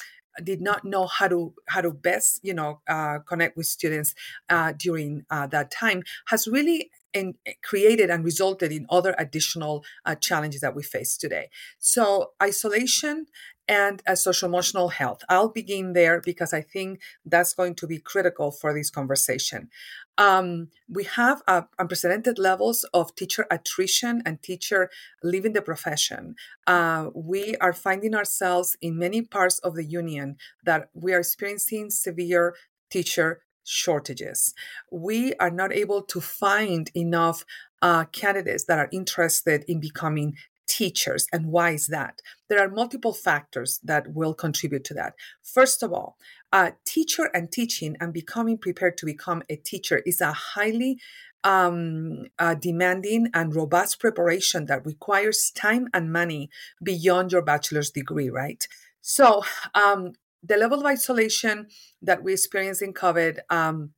did 0.43 0.61
not 0.61 0.83
know 0.85 1.05
how 1.07 1.27
to 1.27 1.53
how 1.67 1.81
to 1.81 1.91
best 1.91 2.39
you 2.43 2.53
know 2.53 2.81
uh, 2.87 3.19
connect 3.27 3.57
with 3.57 3.65
students 3.65 4.13
uh, 4.49 4.73
during 4.77 5.25
uh, 5.29 5.47
that 5.47 5.71
time 5.71 6.03
has 6.27 6.47
really 6.47 6.89
and 7.13 7.35
created 7.63 8.09
and 8.09 8.23
resulted 8.23 8.71
in 8.71 8.85
other 8.89 9.15
additional 9.17 9.83
uh, 10.05 10.15
challenges 10.15 10.61
that 10.61 10.75
we 10.75 10.83
face 10.83 11.17
today. 11.17 11.49
So, 11.79 12.31
isolation 12.41 13.27
and 13.67 14.01
uh, 14.05 14.15
social 14.15 14.49
emotional 14.49 14.89
health. 14.89 15.21
I'll 15.29 15.49
begin 15.49 15.93
there 15.93 16.19
because 16.19 16.53
I 16.53 16.61
think 16.61 16.99
that's 17.25 17.53
going 17.53 17.75
to 17.75 17.87
be 17.87 17.97
critical 17.97 18.51
for 18.51 18.73
this 18.73 18.89
conversation. 18.89 19.69
Um, 20.17 20.69
we 20.89 21.05
have 21.05 21.41
uh, 21.47 21.63
unprecedented 21.79 22.37
levels 22.37 22.83
of 22.93 23.15
teacher 23.15 23.47
attrition 23.49 24.21
and 24.25 24.41
teacher 24.41 24.89
leaving 25.23 25.53
the 25.53 25.61
profession. 25.61 26.35
Uh, 26.67 27.09
we 27.15 27.55
are 27.57 27.73
finding 27.73 28.13
ourselves 28.13 28.77
in 28.81 28.97
many 28.97 29.21
parts 29.21 29.59
of 29.59 29.75
the 29.75 29.85
union 29.85 30.37
that 30.63 30.89
we 30.93 31.13
are 31.13 31.19
experiencing 31.19 31.89
severe 31.89 32.55
teacher 32.91 33.41
shortages. 33.63 34.53
We 34.91 35.33
are 35.35 35.51
not 35.51 35.73
able 35.73 36.01
to 36.03 36.21
find 36.21 36.89
enough 36.95 37.45
uh, 37.81 38.05
candidates 38.05 38.65
that 38.65 38.79
are 38.79 38.89
interested 38.91 39.65
in 39.67 39.79
becoming 39.79 40.35
teachers. 40.67 41.27
And 41.31 41.47
why 41.47 41.71
is 41.71 41.87
that? 41.87 42.21
There 42.49 42.59
are 42.59 42.69
multiple 42.69 43.13
factors 43.13 43.79
that 43.83 44.13
will 44.13 44.33
contribute 44.33 44.83
to 44.85 44.93
that. 44.95 45.13
First 45.43 45.83
of 45.83 45.91
all, 45.91 46.17
uh, 46.51 46.71
teacher 46.85 47.29
and 47.33 47.51
teaching 47.51 47.95
and 47.99 48.13
becoming 48.13 48.57
prepared 48.57 48.97
to 48.97 49.05
become 49.05 49.43
a 49.49 49.55
teacher 49.55 50.01
is 50.05 50.21
a 50.21 50.31
highly 50.31 50.99
um, 51.43 52.25
uh, 52.39 52.55
demanding 52.55 53.27
and 53.33 53.55
robust 53.55 53.99
preparation 53.99 54.65
that 54.67 54.85
requires 54.85 55.51
time 55.51 55.87
and 55.93 56.11
money 56.11 56.49
beyond 56.81 57.31
your 57.31 57.41
bachelor's 57.41 57.91
degree, 57.91 58.29
right? 58.29 58.65
So, 59.01 59.43
um, 59.75 60.13
the 60.43 60.57
level 60.57 60.79
of 60.79 60.85
isolation 60.85 61.67
that 62.01 62.23
we 62.23 62.33
experience 62.33 62.81
in 62.81 62.93
COVID 62.93 63.39
um, 63.49 63.91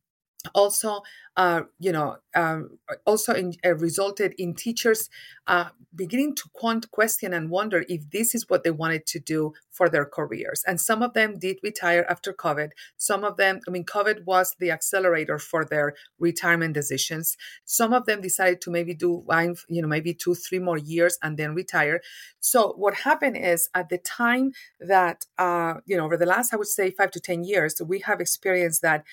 also 0.54 1.02
uh, 1.36 1.62
you 1.78 1.92
know 1.92 2.16
um, 2.34 2.78
also 3.04 3.34
in, 3.34 3.54
uh, 3.64 3.74
resulted 3.76 4.34
in 4.38 4.54
teachers 4.54 5.10
uh, 5.46 5.68
beginning 5.94 6.34
to 6.34 6.44
quant- 6.54 6.90
question 6.90 7.32
and 7.34 7.50
wonder 7.50 7.84
if 7.88 8.10
this 8.10 8.34
is 8.34 8.48
what 8.48 8.64
they 8.64 8.70
wanted 8.70 9.06
to 9.06 9.18
do 9.18 9.52
for 9.70 9.88
their 9.88 10.04
careers. 10.04 10.64
And 10.66 10.80
some 10.80 11.02
of 11.02 11.12
them 11.12 11.38
did 11.38 11.58
retire 11.62 12.06
after 12.08 12.32
covid. 12.32 12.70
Some 12.96 13.24
of 13.24 13.36
them 13.36 13.60
i 13.68 13.70
mean 13.70 13.84
covid 13.84 14.24
was 14.24 14.56
the 14.58 14.70
accelerator 14.70 15.38
for 15.38 15.64
their 15.64 15.94
retirement 16.18 16.74
decisions. 16.74 17.36
Some 17.64 17.92
of 17.92 18.06
them 18.06 18.20
decided 18.20 18.60
to 18.62 18.70
maybe 18.70 18.94
do 18.94 19.24
you 19.68 19.82
know 19.82 19.88
maybe 19.88 20.14
two 20.14 20.34
three 20.34 20.58
more 20.58 20.78
years 20.78 21.18
and 21.22 21.36
then 21.36 21.54
retire. 21.54 22.00
So 22.40 22.72
what 22.76 22.94
happened 22.94 23.36
is 23.36 23.68
at 23.74 23.88
the 23.88 23.98
time 23.98 24.52
that 24.80 25.26
uh, 25.38 25.74
you 25.84 25.96
know 25.96 26.04
over 26.04 26.16
the 26.16 26.26
last 26.26 26.54
i 26.54 26.56
would 26.56 26.66
say 26.66 26.90
five 26.90 27.10
to 27.10 27.20
ten 27.20 27.44
years 27.44 27.80
we 27.84 28.00
have 28.00 28.20
experienced 28.20 28.82
that 28.82 29.04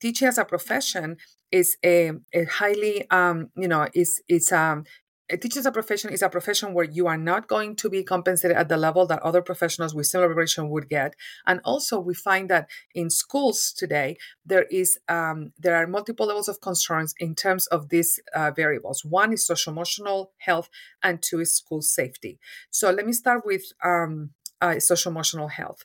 teaching 0.00 0.28
as 0.28 0.38
a 0.38 0.44
profession 0.44 1.16
is 1.52 1.76
a, 1.84 2.12
a 2.34 2.44
highly 2.44 3.08
um, 3.10 3.50
you 3.56 3.68
know 3.68 3.86
is 3.94 4.22
it's 4.28 4.52
um 4.52 4.84
a 5.28 5.36
teacher 5.36 5.58
as 5.58 5.66
a 5.66 5.72
profession 5.72 6.12
is 6.12 6.22
a 6.22 6.28
profession 6.28 6.72
where 6.72 6.84
you 6.84 7.06
are 7.06 7.16
not 7.16 7.48
going 7.48 7.74
to 7.76 7.90
be 7.90 8.02
compensated 8.02 8.56
at 8.56 8.68
the 8.68 8.76
level 8.76 9.06
that 9.06 9.22
other 9.22 9.42
professionals 9.42 9.94
with 9.94 10.06
similar 10.06 10.28
preparation 10.28 10.68
would 10.70 10.88
get. 10.88 11.14
And 11.46 11.60
also 11.64 11.98
we 11.98 12.14
find 12.14 12.48
that 12.50 12.68
in 12.94 13.10
schools 13.10 13.72
today 13.76 14.18
there 14.44 14.66
is 14.70 14.98
um, 15.08 15.52
there 15.58 15.74
are 15.76 15.86
multiple 15.86 16.26
levels 16.26 16.48
of 16.48 16.60
concerns 16.60 17.14
in 17.18 17.34
terms 17.34 17.66
of 17.68 17.88
these 17.88 18.20
uh, 18.34 18.52
variables. 18.52 19.04
One 19.04 19.32
is 19.32 19.46
social 19.46 19.72
emotional 19.72 20.32
health 20.38 20.68
and 21.02 21.20
two 21.20 21.40
is 21.40 21.56
school 21.56 21.82
safety. 21.82 22.38
So 22.70 22.90
let 22.90 23.06
me 23.06 23.12
start 23.12 23.44
with 23.44 23.64
um, 23.84 24.30
uh, 24.60 24.78
social 24.78 25.10
emotional 25.10 25.48
health 25.48 25.84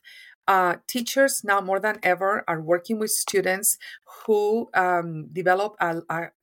uh, 0.52 0.74
teachers 0.94 1.34
now 1.52 1.60
more 1.70 1.82
than 1.86 1.98
ever 2.14 2.32
are 2.52 2.62
working 2.74 2.98
with 3.00 3.12
students 3.26 3.78
who 4.18 4.70
um, 4.86 5.10
develop 5.42 5.72
a, 5.80 5.90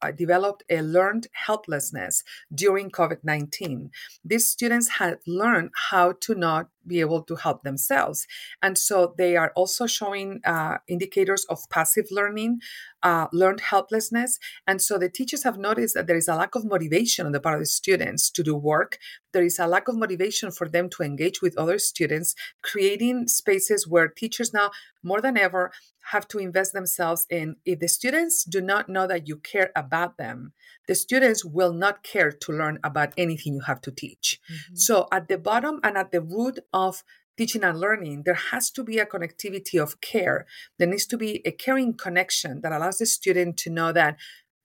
a, 0.07 0.13
developed 0.25 0.63
a 0.71 0.81
learned 0.97 1.27
helplessness 1.47 2.15
during 2.63 2.87
COVID 2.99 3.21
nineteen. 3.33 3.91
These 4.31 4.47
students 4.57 4.89
had 4.99 5.15
learned 5.43 5.71
how 5.91 6.07
to 6.25 6.31
not 6.47 6.65
be 6.89 7.01
able 7.01 7.23
to 7.23 7.37
help 7.37 7.63
themselves, 7.63 8.27
and 8.63 8.77
so 8.79 9.15
they 9.19 9.37
are 9.37 9.53
also 9.55 9.87
showing 9.87 10.41
uh, 10.45 10.79
indicators 10.89 11.45
of 11.49 11.59
passive 11.71 12.07
learning, 12.11 12.61
uh, 13.03 13.27
learned 13.33 13.61
helplessness, 13.61 14.39
and 14.67 14.81
so 14.83 14.99
the 14.99 15.09
teachers 15.09 15.45
have 15.45 15.59
noticed 15.59 15.95
that 15.95 16.07
there 16.07 16.17
is 16.17 16.29
a 16.29 16.35
lack 16.35 16.55
of 16.55 16.65
motivation 16.65 17.27
on 17.27 17.33
the 17.33 17.41
part 17.41 17.57
of 17.57 17.61
the 17.61 17.67
students 17.67 18.31
to 18.31 18.43
do 18.43 18.55
work. 18.57 18.99
There 19.33 19.45
is 19.45 19.59
a 19.59 19.67
lack 19.67 19.89
of 19.89 19.97
motivation 19.97 20.51
for 20.51 20.69
them 20.69 20.89
to 20.91 21.03
engage 21.03 21.43
with 21.43 21.59
other 21.59 21.79
students, 21.79 22.35
creating 22.63 23.29
spaces 23.29 23.87
where 23.87 24.09
teachers 24.09 24.55
now 24.55 24.71
more 25.03 25.21
than 25.21 25.37
ever 25.37 25.71
have 26.13 26.27
to 26.29 26.39
invest 26.39 26.73
themselves 26.73 27.27
in 27.31 27.57
if 27.65 27.79
the 27.81 27.89
students 27.89 28.45
do 28.45 28.61
not 28.61 28.89
know 28.89 29.07
that 29.07 29.29
you 29.29 29.37
care 29.37 29.71
about 29.77 30.17
them 30.17 30.53
the 30.87 30.95
students 30.95 31.45
will 31.45 31.73
not 31.73 32.03
care 32.03 32.33
to 32.33 32.53
learn 32.53 32.79
about 32.83 33.13
anything 33.17 33.55
you 33.55 33.61
have 33.61 33.81
to 33.81 33.91
teach. 33.91 34.41
Mm-hmm. 34.51 34.77
so 34.77 35.09
at 35.13 35.29
the 35.29 35.39
bottom 35.39 35.81
and 35.83 35.97
at 35.97 36.13
the 36.13 36.21
root 36.21 36.59
of 36.73 37.03
teaching 37.37 37.63
and 37.63 37.79
learning 37.79 38.23
there 38.25 38.35
has 38.51 38.71
to 38.71 38.83
be 38.83 38.99
a 38.99 39.07
connectivity 39.07 39.81
of 39.81 40.01
care. 40.01 40.47
There 40.79 40.89
needs 40.89 41.07
to 41.07 41.17
be 41.17 41.41
a 41.47 41.53
caring 41.53 41.95
connection 41.95 42.63
that 42.63 42.73
allows 42.73 42.99
the 42.99 43.07
student 43.07 43.57
to 43.59 43.71
know 43.71 43.93
that 43.93 44.17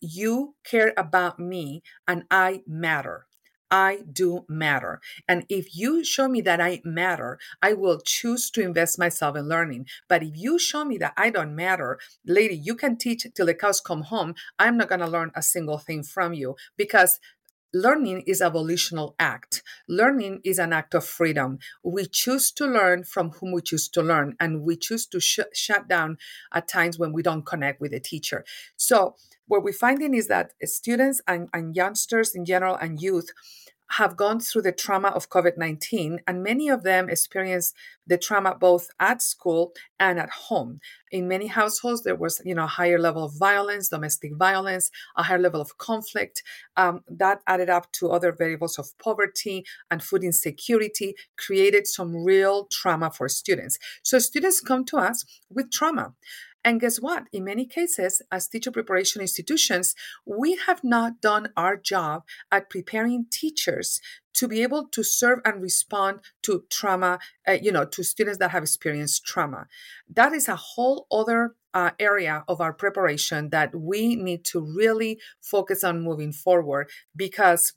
you 0.03 0.55
care 0.65 0.93
about 0.97 1.39
me 1.39 1.81
and 2.07 2.23
i 2.29 2.61
matter 2.67 3.25
I 3.73 4.03
do 4.13 4.45
matter. 4.47 5.01
And 5.27 5.45
if 5.49 5.75
you 5.75 6.03
show 6.05 6.27
me 6.27 6.41
that 6.41 6.61
I 6.61 6.79
matter, 6.85 7.39
I 7.59 7.73
will 7.73 7.99
choose 7.99 8.51
to 8.51 8.61
invest 8.61 8.99
myself 8.99 9.35
in 9.35 9.49
learning. 9.49 9.87
But 10.07 10.21
if 10.21 10.33
you 10.35 10.59
show 10.59 10.85
me 10.85 10.99
that 10.99 11.13
I 11.17 11.31
don't 11.31 11.55
matter, 11.55 11.97
lady, 12.23 12.55
you 12.55 12.75
can 12.75 12.97
teach 12.97 13.25
till 13.33 13.47
the 13.47 13.55
cows 13.55 13.81
come 13.81 14.03
home. 14.03 14.35
I'm 14.59 14.77
not 14.77 14.89
going 14.89 15.01
to 15.01 15.07
learn 15.07 15.31
a 15.35 15.41
single 15.41 15.79
thing 15.79 16.03
from 16.03 16.35
you 16.35 16.55
because 16.77 17.19
learning 17.73 18.21
is 18.27 18.39
a 18.39 18.51
volitional 18.51 19.15
act 19.19 19.63
learning 19.89 20.39
is 20.43 20.59
an 20.59 20.71
act 20.71 20.93
of 20.93 21.03
freedom 21.03 21.57
we 21.83 22.05
choose 22.05 22.51
to 22.51 22.67
learn 22.67 23.03
from 23.03 23.31
whom 23.31 23.51
we 23.51 23.61
choose 23.61 23.89
to 23.89 24.01
learn 24.03 24.35
and 24.39 24.61
we 24.61 24.75
choose 24.75 25.07
to 25.07 25.19
sh- 25.19 25.39
shut 25.55 25.87
down 25.87 26.15
at 26.53 26.67
times 26.67 26.99
when 26.99 27.11
we 27.11 27.23
don't 27.23 27.47
connect 27.47 27.81
with 27.81 27.89
the 27.91 27.99
teacher 27.99 28.45
so 28.77 29.15
what 29.47 29.63
we're 29.63 29.73
finding 29.73 30.13
is 30.13 30.27
that 30.27 30.53
students 30.63 31.21
and, 31.27 31.49
and 31.51 31.75
youngsters 31.75 32.35
in 32.35 32.45
general 32.45 32.75
and 32.75 33.01
youth 33.01 33.31
have 33.97 34.17
gone 34.17 34.39
through 34.39 34.63
the 34.63 34.71
trauma 34.71 35.09
of 35.09 35.29
COVID 35.29 35.57
19, 35.57 36.19
and 36.27 36.43
many 36.43 36.69
of 36.69 36.83
them 36.83 37.09
experience 37.09 37.73
the 38.07 38.17
trauma 38.17 38.55
both 38.55 38.89
at 38.99 39.21
school 39.21 39.73
and 39.99 40.19
at 40.19 40.29
home. 40.29 40.79
In 41.11 41.27
many 41.27 41.47
households, 41.47 42.03
there 42.03 42.15
was 42.15 42.41
you 42.43 42.55
know 42.55 42.63
a 42.63 42.75
higher 42.79 42.99
level 42.99 43.23
of 43.23 43.37
violence, 43.37 43.89
domestic 43.89 44.35
violence, 44.35 44.89
a 45.15 45.23
higher 45.23 45.39
level 45.39 45.61
of 45.61 45.77
conflict. 45.77 46.43
Um, 46.75 47.01
that 47.07 47.39
added 47.47 47.69
up 47.69 47.91
to 47.93 48.09
other 48.09 48.31
variables 48.31 48.79
of 48.79 48.97
poverty 48.97 49.63
and 49.91 50.01
food 50.01 50.23
insecurity, 50.23 51.15
created 51.37 51.87
some 51.87 52.15
real 52.15 52.65
trauma 52.65 53.11
for 53.11 53.29
students. 53.29 53.77
So 54.01 54.19
students 54.19 54.59
come 54.59 54.85
to 54.85 54.97
us 54.97 55.25
with 55.49 55.71
trauma. 55.71 56.13
And 56.65 56.79
guess 56.79 56.97
what? 56.97 57.25
In 57.33 57.43
many 57.43 57.65
cases, 57.65 58.21
as 58.31 58.47
teacher 58.47 58.71
preparation 58.71 59.21
institutions, 59.21 59.95
we 60.25 60.57
have 60.65 60.83
not 60.83 61.19
done 61.21 61.49
our 61.57 61.75
job 61.75 62.23
at 62.51 62.69
preparing 62.69 63.25
teachers 63.29 63.99
to 64.35 64.47
be 64.47 64.63
able 64.63 64.87
to 64.87 65.03
serve 65.03 65.39
and 65.45 65.61
respond 65.61 66.19
to 66.43 66.63
trauma, 66.69 67.19
uh, 67.47 67.57
you 67.61 67.71
know, 67.71 67.85
to 67.85 68.03
students 68.03 68.39
that 68.39 68.51
have 68.51 68.63
experienced 68.63 69.25
trauma. 69.25 69.67
That 70.09 70.33
is 70.33 70.47
a 70.47 70.55
whole 70.55 71.05
other 71.11 71.55
uh, 71.73 71.91
area 71.99 72.43
of 72.47 72.61
our 72.61 72.73
preparation 72.73 73.49
that 73.49 73.75
we 73.75 74.15
need 74.15 74.45
to 74.45 74.59
really 74.59 75.19
focus 75.41 75.83
on 75.83 76.01
moving 76.01 76.31
forward 76.31 76.89
because 77.15 77.73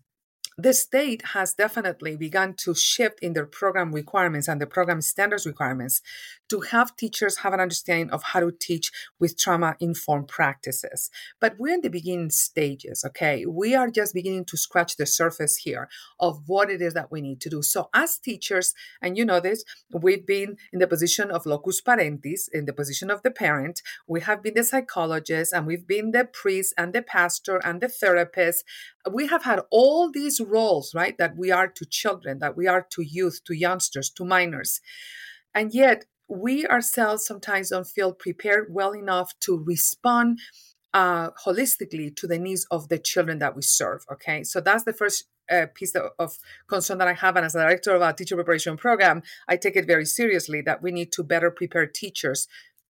the 0.59 0.73
state 0.73 1.23
has 1.35 1.53
definitely 1.53 2.17
begun 2.17 2.55
to 2.55 2.75
shift 2.75 3.19
in 3.21 3.35
their 3.35 3.45
program 3.45 3.93
requirements 3.93 4.49
and 4.49 4.61
the 4.61 4.67
program 4.67 5.03
standards 5.03 5.45
requirements 5.45 6.01
to 6.49 6.61
have 6.61 6.97
teachers 6.97 7.39
have 7.39 7.53
an 7.53 7.61
understanding 7.61 8.11
of 8.11 8.23
how 8.23 8.41
to 8.41 8.51
teach 8.51 8.91
with 9.19 9.39
trauma 9.39 9.77
informed 9.81 10.29
practices. 10.29 11.11
But 11.41 11.57
we're 11.59 11.75
in 11.75 11.83
the 11.83 11.91
beginning 11.91 12.31
stages, 12.31 13.05
okay? 13.07 13.45
We 13.45 13.75
are 13.75 13.91
just 13.91 14.15
beginning 14.15 14.47
to 14.47 14.57
scratch 14.57 14.97
the 14.97 15.07
surface 15.07 15.57
here 15.57 15.89
of 16.21 16.43
what 16.47 16.71
it 16.71 16.81
is 16.81 16.95
that 16.95 17.11
we 17.11 17.21
need 17.21 17.41
to 17.43 17.51
do. 17.51 17.63
So, 17.63 17.91
as 17.93 18.19
teachers, 18.19 18.73
and 19.03 19.17
you 19.17 19.25
know 19.25 19.41
this, 19.41 19.65
we've 19.93 20.27
been 20.27 20.57
in 20.73 20.79
the 20.79 20.87
position 20.87 21.31
of 21.31 21.45
loco 21.45 21.71
parentis, 21.87 22.49
in 22.53 22.65
the 22.65 22.73
position 22.73 23.11
of 23.11 23.23
the 23.23 23.31
parent, 23.31 23.83
we 24.07 24.21
have 24.21 24.43
been 24.43 24.55
the 24.55 24.65
psychologist, 24.65 25.53
and 25.53 25.67
we've 25.67 25.87
been 25.87 26.13
the 26.13 26.25
priest 26.25 26.73
and 26.79 26.93
the 26.93 27.03
pastor 27.03 27.57
and 27.59 27.81
the 27.81 27.89
therapist. 27.89 28.65
We 29.11 29.27
have 29.27 29.43
had 29.43 29.61
all 29.71 30.11
these 30.11 30.41
roles, 30.47 30.95
right, 30.95 31.17
that 31.19 31.37
we 31.37 31.51
are 31.51 31.69
to 31.69 31.85
children, 31.85 32.39
that 32.39 32.57
we 32.57 32.67
are 32.67 32.87
to 32.91 33.03
youth, 33.03 33.41
to 33.45 33.55
youngsters, 33.55 34.11
to 34.11 34.25
minors. 34.25 34.81
And 35.55 35.73
yet, 35.73 36.05
we 36.29 36.67
ourselves 36.67 37.25
sometimes 37.25 37.71
don't 37.71 37.87
feel 37.87 38.13
prepared 38.13 38.67
well 38.71 38.93
enough 38.93 39.33
to 39.41 39.63
respond 39.65 40.41
uh, 40.93 41.31
holistically 41.45 42.15
to 42.17 42.27
the 42.27 42.39
needs 42.39 42.67
of 42.71 42.89
the 42.89 42.99
children 42.99 43.39
that 43.39 43.55
we 43.55 43.63
serve. 43.63 44.05
Okay, 44.11 44.43
so 44.43 44.61
that's 44.61 44.85
the 44.85 44.93
first 44.93 45.27
uh, 45.51 45.67
piece 45.75 45.95
of, 45.95 46.11
of, 46.19 46.39
concern 46.69 46.99
that 46.99 47.09
I 47.09 47.13
have. 47.13 47.37
And 47.37 47.47
as 47.47 47.55
a 47.55 47.61
director 47.61 47.95
of 47.95 48.03
our 48.03 48.13
teacher 48.13 48.35
preparation 48.35 48.77
program, 48.77 49.23
I 49.47 49.57
take 49.57 49.77
it 49.77 49.87
very 49.87 50.07
seriously 50.07 50.63
that 50.63 50.83
we 50.83 50.91
need 50.91 51.13
to 51.13 51.23
better 51.23 51.51
prepare 51.51 51.87
teachers 51.87 52.49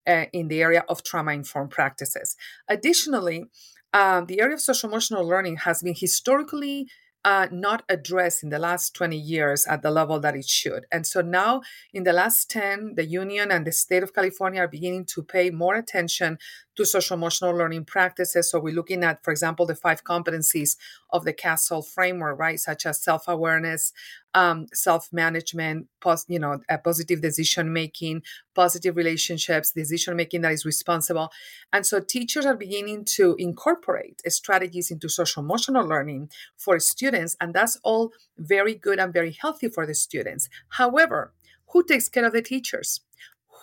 uh, 0.08 0.26
in 0.32 0.48
the 0.48 0.62
area 0.62 0.86
of 0.88 1.04
trauma 1.04 1.34
informed 1.34 1.72
practices. 1.72 2.36
Additionally, 2.70 3.46
um, 3.92 4.26
the 4.28 4.40
area 4.42 4.54
of 4.54 4.62
social 4.62 4.90
emotional 4.90 5.26
learning 5.26 5.58
has 5.58 5.82
been 5.82 5.96
historically 5.98 6.88
uh, 7.26 7.48
not 7.52 7.84
addressed 7.90 8.44
in 8.44 8.50
the 8.50 8.60
last 8.60 8.94
20 8.96 9.18
years 9.18 9.66
at 9.66 9.82
the 9.82 9.92
level 9.92 10.20
that 10.20 10.36
it 10.36 10.48
should. 10.48 10.86
And 10.92 11.06
so 11.08 11.22
now, 11.22 11.62
in 11.92 12.04
the 12.04 12.14
last 12.14 12.50
10, 12.52 12.94
the 12.96 13.06
union 13.06 13.52
and 13.52 13.66
the 13.66 13.72
state 13.74 14.04
of 14.04 14.14
California 14.14 14.62
are 14.62 14.68
beginning 14.68 15.06
to 15.08 15.24
pay 15.24 15.50
more 15.50 15.76
attention 15.76 16.38
to 16.76 16.86
social 16.86 17.16
emotional 17.16 17.56
learning 17.56 17.86
practices. 17.86 18.50
So 18.50 18.60
we're 18.60 18.74
looking 18.74 19.04
at, 19.04 19.24
for 19.24 19.32
example, 19.32 19.66
the 19.66 19.76
five 19.76 20.04
competencies 20.04 20.78
of 21.10 21.24
the 21.24 21.34
CASEL 21.34 21.88
framework, 21.88 22.38
right, 22.40 22.60
such 22.60 22.86
as 22.86 23.02
self 23.02 23.28
awareness, 23.28 23.94
um, 24.34 24.68
self 24.74 25.12
management, 25.14 25.88
pos- 26.02 26.26
you 26.28 26.40
know, 26.40 26.60
positive 26.84 27.22
decision 27.22 27.72
making, 27.72 28.24
positive 28.54 28.96
relationships, 28.98 29.72
decision 29.72 30.16
making 30.16 30.42
that 30.42 30.52
is 30.52 30.66
responsible. 30.66 31.32
And 31.72 31.86
so 31.86 32.00
teachers 32.00 32.46
are 32.46 32.56
beginning 32.56 33.06
to 33.16 33.36
incorporate 33.40 34.22
strategies 34.28 34.92
into 34.92 35.10
social 35.10 35.44
emotional 35.44 35.86
learning 35.86 36.30
for 36.58 36.80
students, 36.80 37.36
and 37.40 37.54
that's 37.54 37.80
all 37.84 38.12
very 38.38 38.76
good 38.76 39.00
and 39.00 39.14
very 39.14 39.38
healthy 39.40 39.70
for 39.70 39.86
the 39.86 39.96
students. 39.96 40.50
However, 40.70 41.34
who 41.70 41.84
takes 41.84 42.10
care 42.10 42.26
of 42.26 42.34
the 42.34 42.42
teachers? 42.42 43.02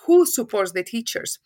Who 0.06 0.26
supports 0.26 0.72
the 0.72 0.82
teachers? 0.82 1.38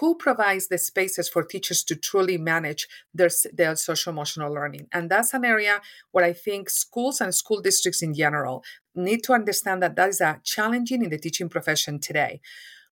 Who 0.00 0.14
provides 0.16 0.68
the 0.68 0.78
spaces 0.78 1.28
for 1.28 1.44
teachers 1.44 1.84
to 1.84 1.94
truly 1.94 2.38
manage 2.38 2.88
their, 3.12 3.30
their 3.52 3.76
social 3.76 4.12
emotional 4.12 4.52
learning? 4.52 4.88
And 4.92 5.10
that's 5.10 5.34
an 5.34 5.44
area 5.44 5.80
where 6.12 6.24
i 6.24 6.32
think 6.32 6.70
schools 6.70 7.20
and 7.20 7.34
school 7.34 7.60
districts 7.60 8.02
in 8.02 8.14
general 8.14 8.64
need 8.94 9.22
to 9.24 9.32
understand 9.32 9.82
that 9.82 9.96
that 9.96 10.08
is 10.08 10.20
a 10.20 10.40
challenging 10.44 11.02
in 11.04 11.10
the 11.10 11.18
teaching 11.18 11.48
profession 11.48 11.98
today. 11.98 12.40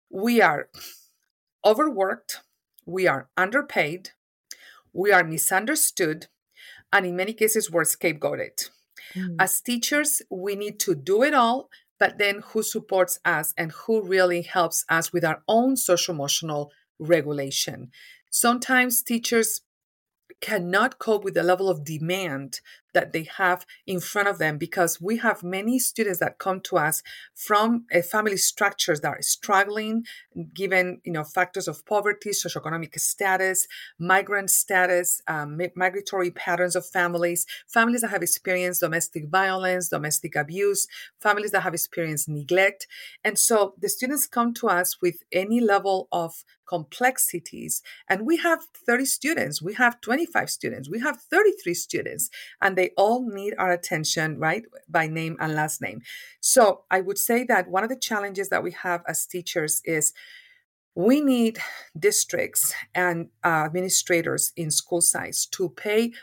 We 0.09 0.41
are 0.41 0.69
overworked 1.65 2.41
we 2.85 3.07
are 3.07 3.27
underpaid 3.35 4.11
we 4.93 5.11
are 5.11 5.23
misunderstood 5.23 6.27
and 6.93 7.05
in 7.05 7.15
many 7.15 7.33
cases 7.33 7.71
we're 7.71 7.83
scapegoated. 7.83 8.69
Mm. 9.15 9.35
as 9.39 9.61
teachers 9.61 10.21
we 10.29 10.55
need 10.55 10.79
to 10.79 10.95
do 10.95 11.23
it 11.23 11.33
all 11.33 11.69
but 11.99 12.17
then 12.17 12.41
who 12.47 12.63
supports 12.63 13.19
us 13.25 13.53
and 13.57 13.71
who 13.71 14.01
really 14.01 14.41
helps 14.41 14.85
us 14.89 15.13
with 15.13 15.23
our 15.23 15.41
own 15.47 15.77
social 15.77 16.13
emotional 16.13 16.71
regulation. 16.99 17.91
Sometimes 18.29 19.01
teachers 19.01 19.61
cannot 20.41 20.99
cope 20.99 21.23
with 21.23 21.33
the 21.33 21.43
level 21.43 21.69
of 21.69 21.85
demand 21.85 22.59
that 22.95 23.13
they 23.13 23.27
have 23.37 23.65
in 23.85 23.99
front 23.99 24.27
of 24.27 24.39
them 24.39 24.57
because 24.57 24.99
we 24.99 25.17
have 25.17 25.43
many 25.43 25.77
students 25.77 26.19
that 26.19 26.39
come 26.39 26.59
to 26.61 26.77
us 26.77 27.03
from 27.35 27.85
uh, 27.93 28.01
family 28.01 28.37
structures 28.37 29.01
that 29.01 29.09
are 29.09 29.21
struggling 29.21 30.03
given 30.53 30.99
you 31.03 31.11
know 31.11 31.23
factors 31.23 31.67
of 31.67 31.85
poverty 31.85 32.31
socioeconomic 32.31 32.99
status 32.99 33.67
migrant 33.99 34.49
status 34.49 35.21
um, 35.27 35.59
migratory 35.75 36.31
patterns 36.31 36.75
of 36.75 36.83
families 36.85 37.45
families 37.67 38.01
that 38.01 38.09
have 38.09 38.23
experienced 38.23 38.81
domestic 38.81 39.27
violence 39.29 39.89
domestic 39.89 40.35
abuse 40.35 40.87
families 41.19 41.51
that 41.51 41.61
have 41.61 41.73
experienced 41.73 42.29
neglect. 42.29 42.87
And 43.23 43.37
so 43.37 43.73
the 43.79 43.89
students 43.89 44.27
come 44.27 44.53
to 44.55 44.67
us 44.69 45.01
with 45.01 45.23
any 45.31 45.59
level 45.59 46.07
of 46.11 46.43
complexities 46.67 47.83
and 48.09 48.25
we 48.25 48.37
have 48.37 48.63
30 48.87 49.05
students 49.05 49.61
we 49.61 49.75
have 49.75 50.01
25 50.01 50.49
students 50.49 50.89
we 50.89 50.99
have 50.99 51.21
33 51.21 51.75
students 51.75 52.31
and 52.59 52.75
they 52.75 52.84
all 52.97 53.27
need 53.29 53.53
our 53.57 53.71
attention 53.71 54.39
right 54.39 54.63
by 54.89 55.07
name 55.07 55.37
and 55.39 55.55
last 55.55 55.81
name. 55.81 56.01
So 56.39 56.83
i 56.91 57.01
would 57.01 57.17
say 57.17 57.43
that 57.43 57.69
one 57.69 57.83
of 57.83 57.89
the 57.89 57.95
challenges 57.95 58.49
that 58.49 58.63
we 58.63 58.71
have 58.71 59.01
as 59.07 59.25
teachers 59.25 59.81
is 59.85 60.13
we 60.95 61.19
need 61.19 61.59
districts 61.99 62.73
and 62.93 63.27
uh, 63.43 63.63
administrators 63.65 64.53
in 64.55 64.71
school 64.71 65.01
sites 65.01 65.45
to 65.47 65.69
pay 65.69 66.13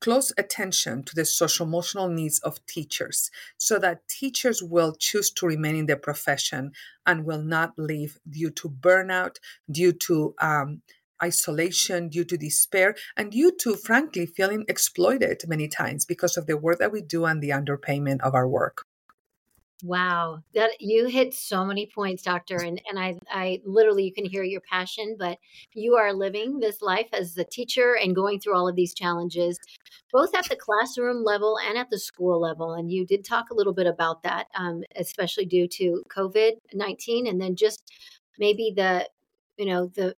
close 0.00 0.32
attention 0.38 1.02
to 1.02 1.14
the 1.14 1.24
social 1.24 1.66
emotional 1.66 2.08
needs 2.08 2.38
of 2.40 2.64
teachers 2.66 3.30
so 3.58 3.78
that 3.78 4.06
teachers 4.08 4.62
will 4.62 4.94
choose 4.98 5.30
to 5.30 5.46
remain 5.46 5.76
in 5.76 5.86
their 5.86 5.96
profession 5.96 6.72
and 7.06 7.24
will 7.24 7.42
not 7.42 7.72
leave 7.78 8.18
due 8.28 8.50
to 8.50 8.68
burnout, 8.68 9.36
due 9.70 9.92
to 9.92 10.34
um, 10.40 10.82
isolation, 11.22 12.08
due 12.08 12.24
to 12.24 12.36
despair, 12.36 12.94
and 13.16 13.32
due 13.32 13.52
to, 13.60 13.74
frankly, 13.76 14.26
feeling 14.26 14.64
exploited 14.68 15.42
many 15.46 15.68
times 15.68 16.04
because 16.04 16.36
of 16.36 16.46
the 16.46 16.56
work 16.56 16.78
that 16.78 16.92
we 16.92 17.02
do 17.02 17.24
and 17.24 17.42
the 17.42 17.50
underpayment 17.50 18.20
of 18.20 18.34
our 18.34 18.48
work. 18.48 18.84
Wow, 19.82 20.42
that 20.54 20.80
you 20.80 21.06
hit 21.06 21.34
so 21.34 21.62
many 21.62 21.86
points, 21.94 22.22
doctor, 22.22 22.56
and 22.56 22.80
and 22.88 22.98
I 22.98 23.18
I 23.30 23.60
literally 23.62 24.04
you 24.04 24.12
can 24.12 24.24
hear 24.24 24.42
your 24.42 24.62
passion, 24.62 25.16
but 25.18 25.38
you 25.74 25.96
are 25.96 26.14
living 26.14 26.60
this 26.60 26.80
life 26.80 27.08
as 27.12 27.36
a 27.36 27.44
teacher 27.44 27.94
and 27.94 28.14
going 28.14 28.40
through 28.40 28.56
all 28.56 28.68
of 28.68 28.74
these 28.74 28.94
challenges, 28.94 29.58
both 30.10 30.34
at 30.34 30.48
the 30.48 30.56
classroom 30.56 31.22
level 31.24 31.58
and 31.58 31.76
at 31.76 31.90
the 31.90 31.98
school 31.98 32.40
level. 32.40 32.72
And 32.72 32.90
you 32.90 33.04
did 33.04 33.22
talk 33.22 33.50
a 33.50 33.54
little 33.54 33.74
bit 33.74 33.86
about 33.86 34.22
that, 34.22 34.46
um, 34.54 34.82
especially 34.96 35.44
due 35.44 35.68
to 35.68 36.02
COVID 36.08 36.52
nineteen, 36.72 37.26
and 37.26 37.38
then 37.38 37.54
just 37.54 37.92
maybe 38.38 38.72
the 38.74 39.10
you 39.58 39.66
know 39.66 39.88
the 39.94 40.16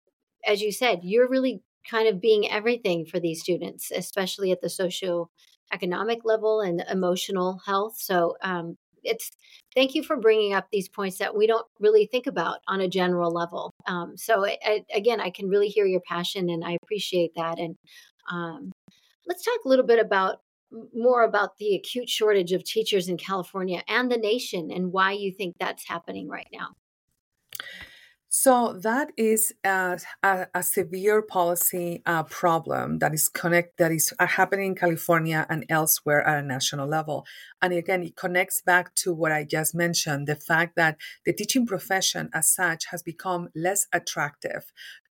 as 0.47 0.61
you 0.61 0.71
said, 0.71 1.01
you're 1.03 1.29
really 1.29 1.61
kind 1.89 2.07
of 2.07 2.21
being 2.21 2.49
everything 2.49 3.05
for 3.05 3.19
these 3.19 3.41
students, 3.41 3.91
especially 3.91 4.51
at 4.51 4.61
the 4.61 4.69
socio 4.69 5.29
economic 5.73 6.19
level 6.23 6.61
and 6.61 6.83
emotional 6.89 7.59
health. 7.65 7.95
So 7.97 8.37
um, 8.41 8.77
it's 9.03 9.31
thank 9.75 9.95
you 9.95 10.03
for 10.03 10.17
bringing 10.17 10.53
up 10.53 10.67
these 10.71 10.89
points 10.89 11.17
that 11.17 11.35
we 11.35 11.47
don't 11.47 11.65
really 11.79 12.07
think 12.07 12.27
about 12.27 12.59
on 12.67 12.81
a 12.81 12.87
general 12.87 13.31
level. 13.31 13.71
Um, 13.85 14.15
so 14.17 14.45
I, 14.45 14.57
I, 14.65 14.85
again, 14.93 15.19
I 15.19 15.29
can 15.29 15.49
really 15.49 15.67
hear 15.67 15.85
your 15.85 16.01
passion, 16.01 16.49
and 16.49 16.63
I 16.63 16.77
appreciate 16.81 17.31
that. 17.35 17.59
And 17.59 17.75
um, 18.31 18.71
let's 19.27 19.43
talk 19.43 19.59
a 19.65 19.69
little 19.69 19.85
bit 19.85 19.99
about 19.99 20.37
more 20.93 21.23
about 21.23 21.57
the 21.57 21.75
acute 21.75 22.09
shortage 22.09 22.51
of 22.51 22.63
teachers 22.63 23.07
in 23.07 23.17
California 23.17 23.83
and 23.87 24.11
the 24.11 24.17
nation, 24.17 24.71
and 24.71 24.91
why 24.91 25.11
you 25.11 25.31
think 25.31 25.55
that's 25.59 25.87
happening 25.87 26.27
right 26.27 26.47
now. 26.51 26.69
So 28.39 28.73
that 28.83 29.13
is 29.17 29.51
a, 29.63 29.97
a, 30.21 30.45
a 30.53 30.61
severe 30.61 31.23
policy 31.23 32.03
uh, 32.05 32.21
problem 32.21 32.99
that 32.99 33.11
is 33.11 33.29
connect 33.29 33.79
that 33.79 33.91
is 33.91 34.13
uh, 34.19 34.27
happening 34.27 34.67
in 34.67 34.75
California 34.75 35.47
and 35.49 35.65
elsewhere 35.69 36.21
at 36.21 36.43
a 36.43 36.45
national 36.45 36.87
level. 36.87 37.25
And 37.63 37.73
again, 37.73 38.03
it 38.03 38.15
connects 38.15 38.61
back 38.61 38.93
to 39.01 39.11
what 39.11 39.31
I 39.31 39.43
just 39.43 39.73
mentioned: 39.73 40.27
the 40.27 40.35
fact 40.35 40.75
that 40.75 40.97
the 41.25 41.33
teaching 41.33 41.65
profession, 41.65 42.29
as 42.31 42.47
such, 42.47 42.85
has 42.91 43.01
become 43.01 43.49
less 43.55 43.87
attractive 43.91 44.71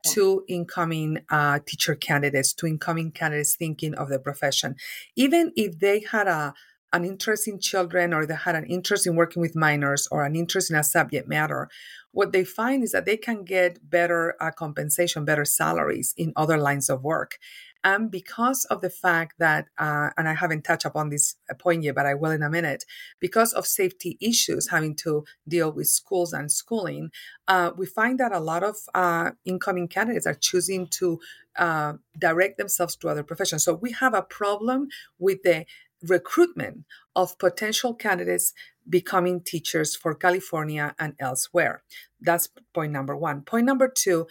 to 0.08 0.44
incoming 0.46 1.20
uh, 1.30 1.60
teacher 1.64 1.94
candidates, 1.94 2.52
to 2.52 2.66
incoming 2.66 3.10
candidates 3.10 3.56
thinking 3.56 3.94
of 3.94 4.10
the 4.10 4.18
profession, 4.18 4.76
even 5.16 5.50
if 5.56 5.78
they 5.78 6.00
had 6.00 6.28
a 6.28 6.52
an 6.94 7.04
interest 7.04 7.48
in 7.48 7.58
children 7.58 8.14
or 8.14 8.24
they 8.24 8.36
had 8.36 8.54
an 8.54 8.64
interest 8.64 9.06
in 9.06 9.16
working 9.16 9.42
with 9.42 9.56
minors 9.56 10.06
or 10.12 10.24
an 10.24 10.36
interest 10.36 10.70
in 10.70 10.76
a 10.76 10.84
subject 10.84 11.28
matter, 11.28 11.68
what 12.12 12.32
they 12.32 12.44
find 12.44 12.84
is 12.84 12.92
that 12.92 13.04
they 13.04 13.16
can 13.16 13.42
get 13.42 13.90
better 13.90 14.36
uh, 14.40 14.52
compensation, 14.52 15.24
better 15.24 15.44
salaries 15.44 16.14
in 16.16 16.32
other 16.36 16.56
lines 16.56 16.88
of 16.88 17.02
work. 17.02 17.38
And 17.82 18.10
because 18.10 18.64
of 18.66 18.80
the 18.80 18.88
fact 18.88 19.34
that, 19.40 19.66
uh, 19.76 20.08
and 20.16 20.26
I 20.26 20.34
haven't 20.34 20.62
touched 20.62 20.86
upon 20.86 21.10
this 21.10 21.34
point 21.58 21.82
yet, 21.82 21.96
but 21.96 22.06
I 22.06 22.14
will 22.14 22.30
in 22.30 22.42
a 22.42 22.48
minute, 22.48 22.84
because 23.20 23.52
of 23.52 23.66
safety 23.66 24.16
issues 24.22 24.70
having 24.70 24.94
to 25.04 25.24
deal 25.46 25.70
with 25.70 25.88
schools 25.88 26.32
and 26.32 26.50
schooling, 26.50 27.10
uh, 27.46 27.72
we 27.76 27.84
find 27.84 28.18
that 28.20 28.32
a 28.32 28.40
lot 28.40 28.62
of 28.62 28.76
uh, 28.94 29.32
incoming 29.44 29.88
candidates 29.88 30.26
are 30.26 30.40
choosing 30.48 30.86
to 30.98 31.20
uh, 31.58 31.92
direct 32.18 32.56
themselves 32.56 32.96
to 32.96 33.08
other 33.08 33.22
professions. 33.22 33.64
So 33.64 33.74
we 33.74 33.92
have 33.92 34.14
a 34.14 34.22
problem 34.22 34.88
with 35.18 35.42
the 35.42 35.66
recruitment 36.08 36.84
of 37.16 37.38
potential 37.38 37.94
candidates 37.94 38.52
becoming 38.88 39.40
teachers 39.40 39.96
for 39.96 40.14
California 40.14 40.94
and 40.98 41.14
elsewhere. 41.18 41.82
That's 42.20 42.48
point 42.74 42.92
number 42.92 43.16
one. 43.16 43.42
Point 43.42 43.66
number 43.66 43.88
two 43.88 44.26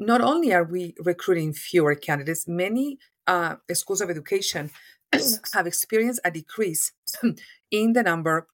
not 0.00 0.22
only 0.22 0.52
are 0.52 0.64
we 0.64 0.94
recruiting 1.04 1.52
fewer 1.52 1.94
candidates, 1.94 2.48
many 2.48 2.98
uh, 3.26 3.56
schools 3.74 4.00
of 4.00 4.08
education 4.08 4.70
have 5.52 5.66
experienced 5.66 6.20
a 6.24 6.30
decrease 6.30 6.92
in 7.70 7.92
the 7.92 8.02
number 8.02 8.48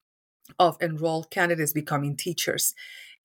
of 0.59 0.77
enrolled 0.81 1.31
candidates 1.31 1.73
becoming 1.73 2.15
teachers. 2.15 2.73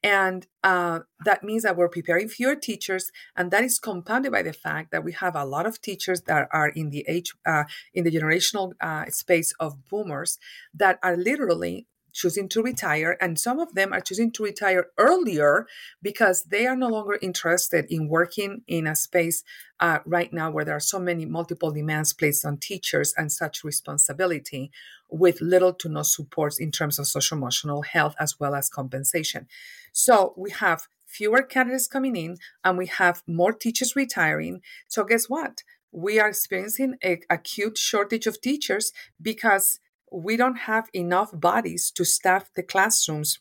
And 0.03 0.47
uh, 0.65 1.01
that 1.25 1.45
means 1.45 1.63
that 1.63 1.77
we're 1.77 1.89
preparing 1.89 2.29
fewer 2.29 2.57
teachers, 2.57 3.13
and 3.37 3.51
that 3.53 3.63
is 3.63 3.79
compounded 3.79 4.33
by 4.33 4.43
the 4.43 4.53
fact 4.53 4.91
that 4.91 5.05
we 5.05 5.13
have 5.13 5.37
a 5.37 5.45
lot 5.45 5.65
of 5.65 5.81
teachers 5.81 6.23
that 6.23 6.49
are 6.53 6.69
in 6.71 6.91
the 6.91 7.05
age, 7.07 7.35
uh, 7.47 7.65
in 7.95 8.03
the 8.05 8.11
generational 8.11 8.73
uh, 8.81 9.05
space 9.11 9.53
of 9.61 9.89
boomers 9.89 10.39
that 10.75 10.99
are 11.03 11.17
literally 11.17 11.87
choosing 12.13 12.49
to 12.49 12.63
retire, 12.63 13.17
and 13.21 13.39
some 13.39 13.59
of 13.59 13.75
them 13.75 13.93
are 13.93 14.01
choosing 14.01 14.31
to 14.33 14.43
retire 14.43 14.87
earlier 14.99 15.67
because 16.03 16.45
they 16.45 16.67
are 16.67 16.77
no 16.77 16.89
longer 16.89 17.19
interested 17.23 17.87
in 17.89 18.09
working 18.09 18.63
in 18.67 18.87
a 18.87 18.95
space 18.95 19.43
uh, 19.81 19.99
right 20.05 20.33
now 20.33 20.51
where 20.51 20.65
there 20.65 20.77
are 20.77 20.81
so 20.81 20.99
many 20.99 21.25
multiple 21.25 21.71
demands 21.71 22.13
placed 22.13 22.45
on 22.45 22.57
teachers 22.59 23.15
and 23.17 23.33
such 23.33 23.65
responsibility 23.65 24.71
with 25.11 25.41
little 25.41 25.73
to 25.73 25.89
no 25.89 26.03
supports 26.03 26.59
in 26.59 26.71
terms 26.71 26.99
of 26.99 27.07
social 27.07 27.37
emotional 27.37 27.83
health 27.83 28.15
as 28.19 28.39
well 28.39 28.55
as 28.55 28.69
compensation. 28.69 29.47
So 29.93 30.35
we 30.37 30.51
have 30.51 30.89
fewer 31.07 31.43
candidates 31.43 31.87
coming 31.87 32.17
in 32.17 32.39
and 32.65 32.79
we 32.79 32.87
have 32.87 33.23
more 33.27 33.53
teachers 33.53 33.95
retiring. 33.95 34.63
So 34.89 35.05
guess 35.05 35.29
what? 35.29 35.63
we 35.93 36.19
are 36.19 36.29
experiencing 36.29 36.97
a 37.05 37.21
acute 37.29 37.77
shortage 37.77 38.27
of 38.27 38.41
teachers 38.41 38.93
because 39.21 39.79
we 40.11 40.37
don't 40.37 40.61
have 40.61 40.89
enough 40.95 41.31
bodies 41.33 41.91
to 41.93 42.05
staff 42.05 42.51
the 42.57 42.63
classrooms 42.63 43.39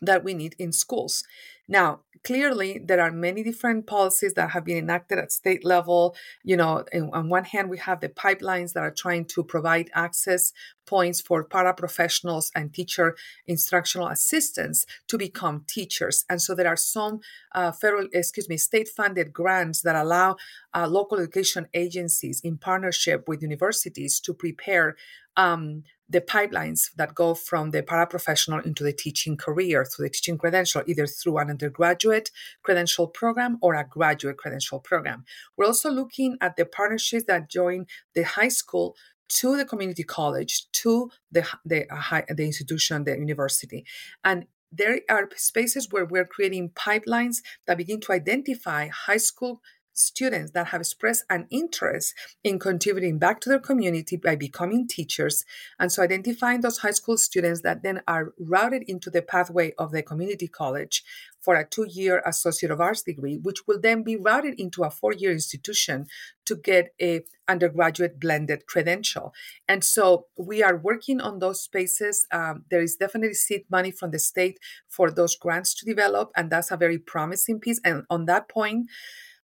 that 0.00 0.22
we 0.22 0.34
need 0.34 0.54
in 0.58 0.70
schools. 0.70 1.24
Now, 1.66 2.00
clearly, 2.24 2.80
there 2.82 3.00
are 3.00 3.10
many 3.10 3.42
different 3.42 3.86
policies 3.86 4.34
that 4.34 4.50
have 4.50 4.64
been 4.64 4.78
enacted 4.78 5.18
at 5.18 5.32
state 5.32 5.64
level. 5.64 6.16
You 6.42 6.56
know, 6.56 6.84
on 7.12 7.28
one 7.28 7.44
hand, 7.44 7.70
we 7.70 7.78
have 7.78 8.00
the 8.00 8.08
pipelines 8.08 8.72
that 8.72 8.82
are 8.82 8.90
trying 8.90 9.26
to 9.26 9.42
provide 9.42 9.90
access 9.94 10.52
points 10.86 11.20
for 11.20 11.44
paraprofessionals 11.44 12.50
and 12.54 12.72
teacher 12.72 13.14
instructional 13.46 14.08
assistants 14.08 14.86
to 15.06 15.18
become 15.18 15.64
teachers. 15.68 16.24
And 16.30 16.40
so 16.40 16.54
there 16.54 16.66
are 16.66 16.76
some 16.76 17.20
uh, 17.54 17.72
federal, 17.72 18.08
excuse 18.12 18.48
me, 18.48 18.56
state 18.56 18.88
funded 18.88 19.32
grants 19.32 19.82
that 19.82 19.96
allow 19.96 20.36
uh, 20.74 20.86
local 20.88 21.18
education 21.18 21.66
agencies 21.74 22.40
in 22.42 22.56
partnership 22.56 23.28
with 23.28 23.42
universities 23.42 24.18
to 24.20 24.32
prepare 24.32 24.96
um, 25.38 25.84
the 26.10 26.20
pipelines 26.20 26.90
that 26.96 27.14
go 27.14 27.32
from 27.32 27.70
the 27.70 27.82
paraprofessional 27.82 28.64
into 28.66 28.82
the 28.82 28.92
teaching 28.92 29.36
career 29.36 29.84
through 29.84 30.06
the 30.06 30.10
teaching 30.10 30.36
credential, 30.36 30.82
either 30.86 31.06
through 31.06 31.38
an 31.38 31.48
undergraduate 31.48 32.30
credential 32.62 33.06
program 33.06 33.56
or 33.62 33.74
a 33.74 33.86
graduate 33.88 34.36
credential 34.36 34.80
program. 34.80 35.24
We're 35.56 35.66
also 35.66 35.90
looking 35.90 36.36
at 36.40 36.56
the 36.56 36.66
partnerships 36.66 37.26
that 37.28 37.48
join 37.48 37.86
the 38.14 38.24
high 38.24 38.48
school 38.48 38.96
to 39.28 39.56
the 39.56 39.64
community 39.64 40.02
college, 40.02 40.70
to 40.72 41.10
the 41.30 41.46
the, 41.64 41.90
uh, 41.92 41.96
high, 41.96 42.24
the 42.28 42.44
institution, 42.44 43.04
the 43.04 43.16
university, 43.16 43.84
and 44.24 44.46
there 44.70 45.00
are 45.08 45.28
spaces 45.36 45.88
where 45.90 46.04
we're 46.04 46.26
creating 46.26 46.70
pipelines 46.70 47.38
that 47.66 47.78
begin 47.78 48.00
to 48.00 48.12
identify 48.12 48.88
high 48.88 49.16
school 49.16 49.62
students 49.98 50.52
that 50.52 50.68
have 50.68 50.80
expressed 50.80 51.24
an 51.28 51.46
interest 51.50 52.14
in 52.44 52.58
contributing 52.58 53.18
back 53.18 53.40
to 53.40 53.48
their 53.48 53.58
community 53.58 54.16
by 54.16 54.36
becoming 54.36 54.86
teachers. 54.86 55.44
And 55.78 55.90
so 55.90 56.02
identifying 56.02 56.60
those 56.60 56.78
high 56.78 56.92
school 56.92 57.16
students 57.16 57.62
that 57.62 57.82
then 57.82 58.02
are 58.06 58.32
routed 58.38 58.84
into 58.86 59.10
the 59.10 59.22
pathway 59.22 59.72
of 59.78 59.92
the 59.92 60.02
community 60.02 60.48
college 60.48 61.04
for 61.40 61.54
a 61.54 61.66
two 61.66 61.86
year 61.88 62.22
Associate 62.26 62.70
of 62.70 62.80
Arts 62.80 63.02
degree, 63.02 63.38
which 63.42 63.66
will 63.66 63.80
then 63.80 64.02
be 64.02 64.16
routed 64.16 64.58
into 64.58 64.82
a 64.82 64.90
four 64.90 65.12
year 65.12 65.32
institution 65.32 66.06
to 66.44 66.56
get 66.56 66.94
a 67.00 67.22
undergraduate 67.48 68.20
blended 68.20 68.66
credential. 68.66 69.32
And 69.66 69.82
so 69.82 70.26
we 70.36 70.62
are 70.62 70.76
working 70.76 71.20
on 71.20 71.38
those 71.38 71.62
spaces. 71.62 72.26
Um, 72.32 72.64
there 72.70 72.82
is 72.82 72.96
definitely 72.96 73.34
seed 73.34 73.64
money 73.70 73.90
from 73.90 74.10
the 74.10 74.18
state 74.18 74.58
for 74.88 75.10
those 75.10 75.36
grants 75.36 75.74
to 75.76 75.86
develop, 75.86 76.30
and 76.36 76.50
that's 76.50 76.70
a 76.70 76.76
very 76.76 76.98
promising 76.98 77.60
piece. 77.60 77.80
And 77.84 78.04
on 78.10 78.26
that 78.26 78.48
point, 78.48 78.88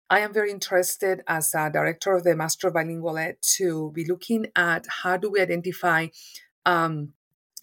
I 0.08 0.20
am 0.20 0.32
very 0.32 0.52
interested 0.52 1.22
as 1.26 1.52
a 1.52 1.68
director 1.68 2.14
of 2.14 2.22
the 2.22 2.36
Master 2.36 2.68
of 2.68 2.74
Bilingual 2.74 3.32
to 3.56 3.90
be 3.92 4.04
looking 4.04 4.46
at 4.54 4.86
how 5.02 5.16
do 5.16 5.30
we 5.30 5.40
identify 5.40 6.08
um, 6.64 7.12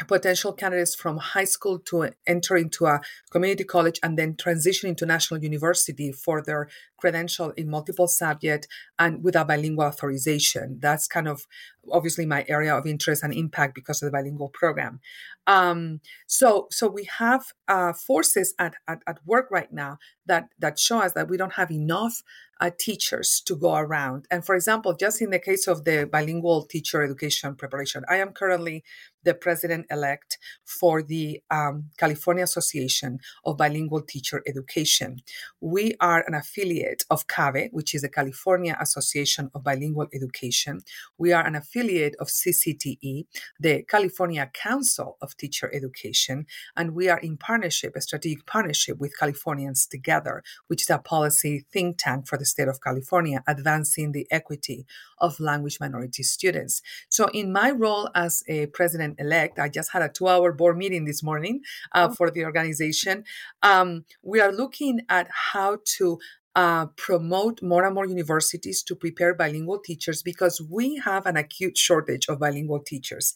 potential 0.07 0.51
candidates 0.51 0.93
from 0.93 1.17
high 1.17 1.45
school 1.45 1.79
to 1.79 2.09
enter 2.27 2.57
into 2.57 2.85
a 2.85 2.99
community 3.31 3.63
college 3.63 3.97
and 4.03 4.17
then 4.17 4.35
transition 4.35 4.89
into 4.89 5.05
national 5.05 5.41
university 5.41 6.11
for 6.11 6.41
their 6.41 6.67
credential 6.97 7.51
in 7.51 7.69
multiple 7.69 8.07
subject 8.07 8.67
and 8.99 9.23
with 9.23 9.37
a 9.37 9.45
bilingual 9.45 9.85
authorization. 9.85 10.79
That's 10.81 11.07
kind 11.07 11.29
of 11.29 11.47
obviously 11.91 12.25
my 12.25 12.43
area 12.49 12.75
of 12.75 12.85
interest 12.85 13.23
and 13.23 13.33
impact 13.33 13.75
because 13.75 14.01
of 14.01 14.07
the 14.07 14.17
bilingual 14.17 14.49
program 14.49 14.99
um, 15.47 15.99
so 16.27 16.67
so 16.71 16.87
we 16.87 17.03
have 17.05 17.45
uh, 17.67 17.93
forces 17.93 18.53
at, 18.59 18.75
at, 18.87 18.99
at 19.07 19.19
work 19.25 19.47
right 19.51 19.71
now 19.71 19.97
that 20.25 20.49
that 20.59 20.79
show 20.79 20.99
us 20.99 21.13
that 21.13 21.29
we 21.29 21.37
don't 21.37 21.53
have 21.53 21.71
enough 21.71 22.23
uh, 22.63 22.71
teachers 22.79 23.41
to 23.45 23.57
go 23.57 23.75
around. 23.75 24.25
And 24.31 24.45
for 24.45 24.55
example, 24.55 24.95
just 24.95 25.21
in 25.21 25.31
the 25.31 25.39
case 25.39 25.67
of 25.67 25.83
the 25.83 26.07
bilingual 26.09 26.63
teacher 26.63 27.03
education 27.03 27.55
preparation, 27.55 28.05
I 28.09 28.15
am 28.15 28.31
currently 28.31 28.83
the 29.23 29.33
president 29.33 29.85
elect 29.89 30.37
for 30.65 31.01
the 31.01 31.41
um, 31.49 31.89
California 31.97 32.43
Association 32.43 33.19
of 33.45 33.57
Bilingual 33.57 34.01
Teacher 34.01 34.43
Education. 34.47 35.21
We 35.61 35.95
are 35.99 36.23
an 36.27 36.33
affiliate 36.33 37.05
of 37.09 37.27
CABE, 37.27 37.69
which 37.71 37.93
is 37.95 38.01
the 38.01 38.09
California 38.09 38.77
Association 38.79 39.49
of 39.53 39.63
Bilingual 39.63 40.07
Education. 40.13 40.81
We 41.17 41.31
are 41.31 41.45
an 41.45 41.55
affiliate 41.55 42.15
of 42.19 42.27
CCTE, 42.27 43.25
the 43.59 43.83
California 43.83 44.49
Council 44.53 45.17
of 45.21 45.35
Teacher 45.37 45.73
Education, 45.73 46.45
and 46.75 46.93
we 46.93 47.09
are 47.09 47.19
in 47.19 47.37
partnership, 47.37 47.95
a 47.95 48.01
strategic 48.01 48.45
partnership 48.45 48.99
with 48.99 49.17
Californians 49.17 49.87
Together, 49.87 50.43
which 50.67 50.83
is 50.83 50.89
a 50.89 50.99
policy 50.99 51.65
think 51.71 51.97
tank 51.97 52.27
for 52.27 52.37
the 52.37 52.45
state 52.53 52.67
of 52.67 52.81
California, 52.81 53.43
advancing 53.47 54.11
the 54.11 54.25
equity 54.31 54.85
of 55.19 55.39
language 55.39 55.77
minority 55.79 56.23
students. 56.23 56.81
So, 57.09 57.23
in 57.33 57.51
my 57.51 57.69
role 57.71 58.09
as 58.15 58.43
a 58.47 58.67
president 58.67 59.19
elect, 59.19 59.59
I 59.59 59.69
just 59.69 59.91
had 59.91 60.01
a 60.01 60.09
two 60.09 60.27
hour 60.27 60.51
board 60.53 60.77
meeting 60.77 61.05
this 61.05 61.21
morning 61.23 61.61
uh, 61.93 62.07
oh. 62.09 62.15
for 62.15 62.31
the 62.31 62.45
organization. 62.45 63.23
Um, 63.61 64.05
we 64.21 64.39
are 64.39 64.51
looking 64.51 65.01
at 65.09 65.27
how 65.53 65.79
to 65.97 66.19
uh, 66.55 66.85
promote 67.07 67.61
more 67.63 67.83
and 67.85 67.95
more 67.95 68.07
universities 68.07 68.83
to 68.83 68.95
prepare 68.95 69.33
bilingual 69.33 69.79
teachers 69.79 70.21
because 70.21 70.61
we 70.61 71.01
have 71.03 71.25
an 71.25 71.35
acute 71.35 71.77
shortage 71.77 72.27
of 72.29 72.39
bilingual 72.39 72.79
teachers. 72.79 73.33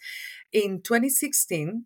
In 0.53 0.81
2016, 0.81 1.85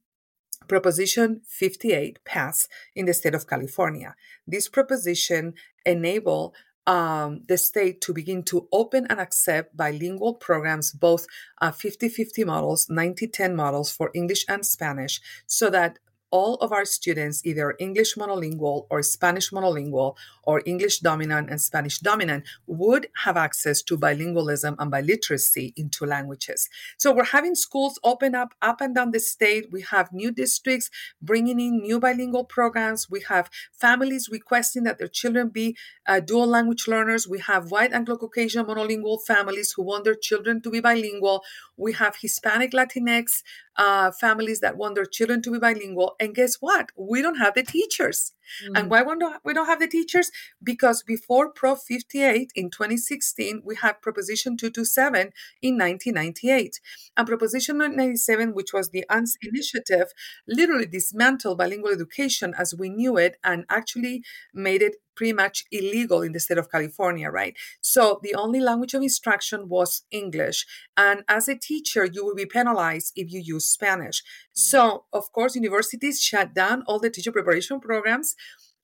Proposition 0.67 1.41
58 1.47 2.23
passed 2.23 2.69
in 2.95 3.05
the 3.05 3.13
state 3.13 3.35
of 3.35 3.47
California. 3.47 4.15
This 4.47 4.69
proposition 4.69 5.53
enabled 5.85 6.55
um, 6.87 7.41
the 7.47 7.57
state 7.57 8.01
to 8.01 8.13
begin 8.13 8.43
to 8.43 8.67
open 8.71 9.05
and 9.09 9.19
accept 9.19 9.75
bilingual 9.77 10.33
programs, 10.33 10.91
both 10.91 11.27
50 11.61 12.07
uh, 12.07 12.09
50 12.09 12.43
models, 12.43 12.87
90 12.89 13.27
10 13.27 13.55
models 13.55 13.91
for 13.91 14.11
English 14.13 14.45
and 14.49 14.65
Spanish, 14.65 15.21
so 15.45 15.69
that 15.69 15.99
all 16.31 16.55
of 16.55 16.71
our 16.71 16.85
students, 16.85 17.45
either 17.45 17.75
English 17.79 18.15
monolingual 18.15 18.87
or 18.89 19.03
Spanish 19.03 19.51
monolingual 19.51 20.15
or 20.43 20.61
English 20.65 20.99
dominant 20.99 21.49
and 21.49 21.61
Spanish 21.61 21.99
dominant, 21.99 22.45
would 22.67 23.07
have 23.23 23.37
access 23.37 23.81
to 23.83 23.97
bilingualism 23.97 24.75
and 24.79 24.91
biliteracy 24.91 25.73
in 25.75 25.89
two 25.89 26.05
languages. 26.05 26.69
So 26.97 27.13
we're 27.13 27.25
having 27.25 27.55
schools 27.55 27.99
open 28.03 28.33
up 28.35 28.53
up 28.61 28.81
and 28.81 28.95
down 28.95 29.11
the 29.11 29.19
state. 29.19 29.71
We 29.71 29.81
have 29.81 30.11
new 30.11 30.31
districts 30.31 30.89
bringing 31.21 31.59
in 31.59 31.81
new 31.81 31.99
bilingual 31.99 32.45
programs. 32.45 33.09
We 33.09 33.21
have 33.27 33.49
families 33.71 34.29
requesting 34.31 34.83
that 34.83 34.97
their 34.97 35.07
children 35.07 35.49
be 35.49 35.77
uh, 36.07 36.19
dual 36.19 36.47
language 36.47 36.87
learners. 36.87 37.27
We 37.27 37.39
have 37.39 37.71
white 37.71 37.93
Anglo 37.93 38.17
Caucasian 38.17 38.65
monolingual 38.65 39.19
families 39.25 39.73
who 39.75 39.83
want 39.83 40.05
their 40.05 40.15
children 40.15 40.61
to 40.61 40.69
be 40.69 40.79
bilingual. 40.79 41.43
We 41.81 41.93
have 41.93 42.15
Hispanic 42.21 42.71
Latinx 42.71 43.41
uh, 43.75 44.11
families 44.11 44.59
that 44.59 44.77
want 44.77 44.95
their 44.95 45.05
children 45.05 45.41
to 45.41 45.51
be 45.51 45.59
bilingual. 45.59 46.15
And 46.19 46.35
guess 46.35 46.55
what? 46.55 46.89
We 46.95 47.21
don't 47.21 47.39
have 47.39 47.55
the 47.55 47.63
teachers. 47.63 48.33
Mm-hmm. 48.63 48.75
And 48.75 48.89
why 48.89 49.03
we 49.43 49.53
don't 49.53 49.65
have 49.65 49.79
the 49.79 49.87
teachers? 49.87 50.31
Because 50.63 51.03
before 51.03 51.51
Pro 51.51 51.75
58 51.75 52.51
in 52.55 52.69
2016, 52.69 53.61
we 53.65 53.75
had 53.75 54.01
Proposition 54.01 54.57
227 54.57 55.31
in 55.61 55.77
1998. 55.77 56.79
And 57.17 57.27
Proposition 57.27 57.77
97, 57.77 58.53
which 58.53 58.73
was 58.73 58.89
the 58.89 59.05
Unz 59.09 59.31
initiative, 59.41 60.13
literally 60.47 60.85
dismantled 60.85 61.57
bilingual 61.57 61.91
education 61.91 62.53
as 62.57 62.73
we 62.77 62.89
knew 62.89 63.17
it 63.17 63.37
and 63.43 63.65
actually 63.69 64.23
made 64.53 64.81
it 64.81 64.95
pretty 65.15 65.33
much 65.33 65.65
illegal 65.71 66.21
in 66.21 66.31
the 66.31 66.39
state 66.39 66.57
of 66.57 66.71
California, 66.71 67.29
right? 67.29 67.55
So 67.81 68.19
the 68.23 68.33
only 68.33 68.59
language 68.59 68.93
of 68.93 69.03
instruction 69.03 69.69
was 69.69 70.03
English. 70.09 70.65
And 70.97 71.23
as 71.27 71.47
a 71.47 71.55
teacher, 71.55 72.05
you 72.05 72.25
will 72.25 72.35
be 72.35 72.45
penalized 72.45 73.11
if 73.15 73.31
you 73.31 73.39
use 73.39 73.65
Spanish. 73.65 74.23
So, 74.53 75.05
of 75.13 75.31
course, 75.31 75.55
universities 75.55 76.21
shut 76.21 76.53
down 76.53 76.83
all 76.87 76.99
the 76.99 77.09
teacher 77.09 77.31
preparation 77.31 77.79
programs 77.79 78.35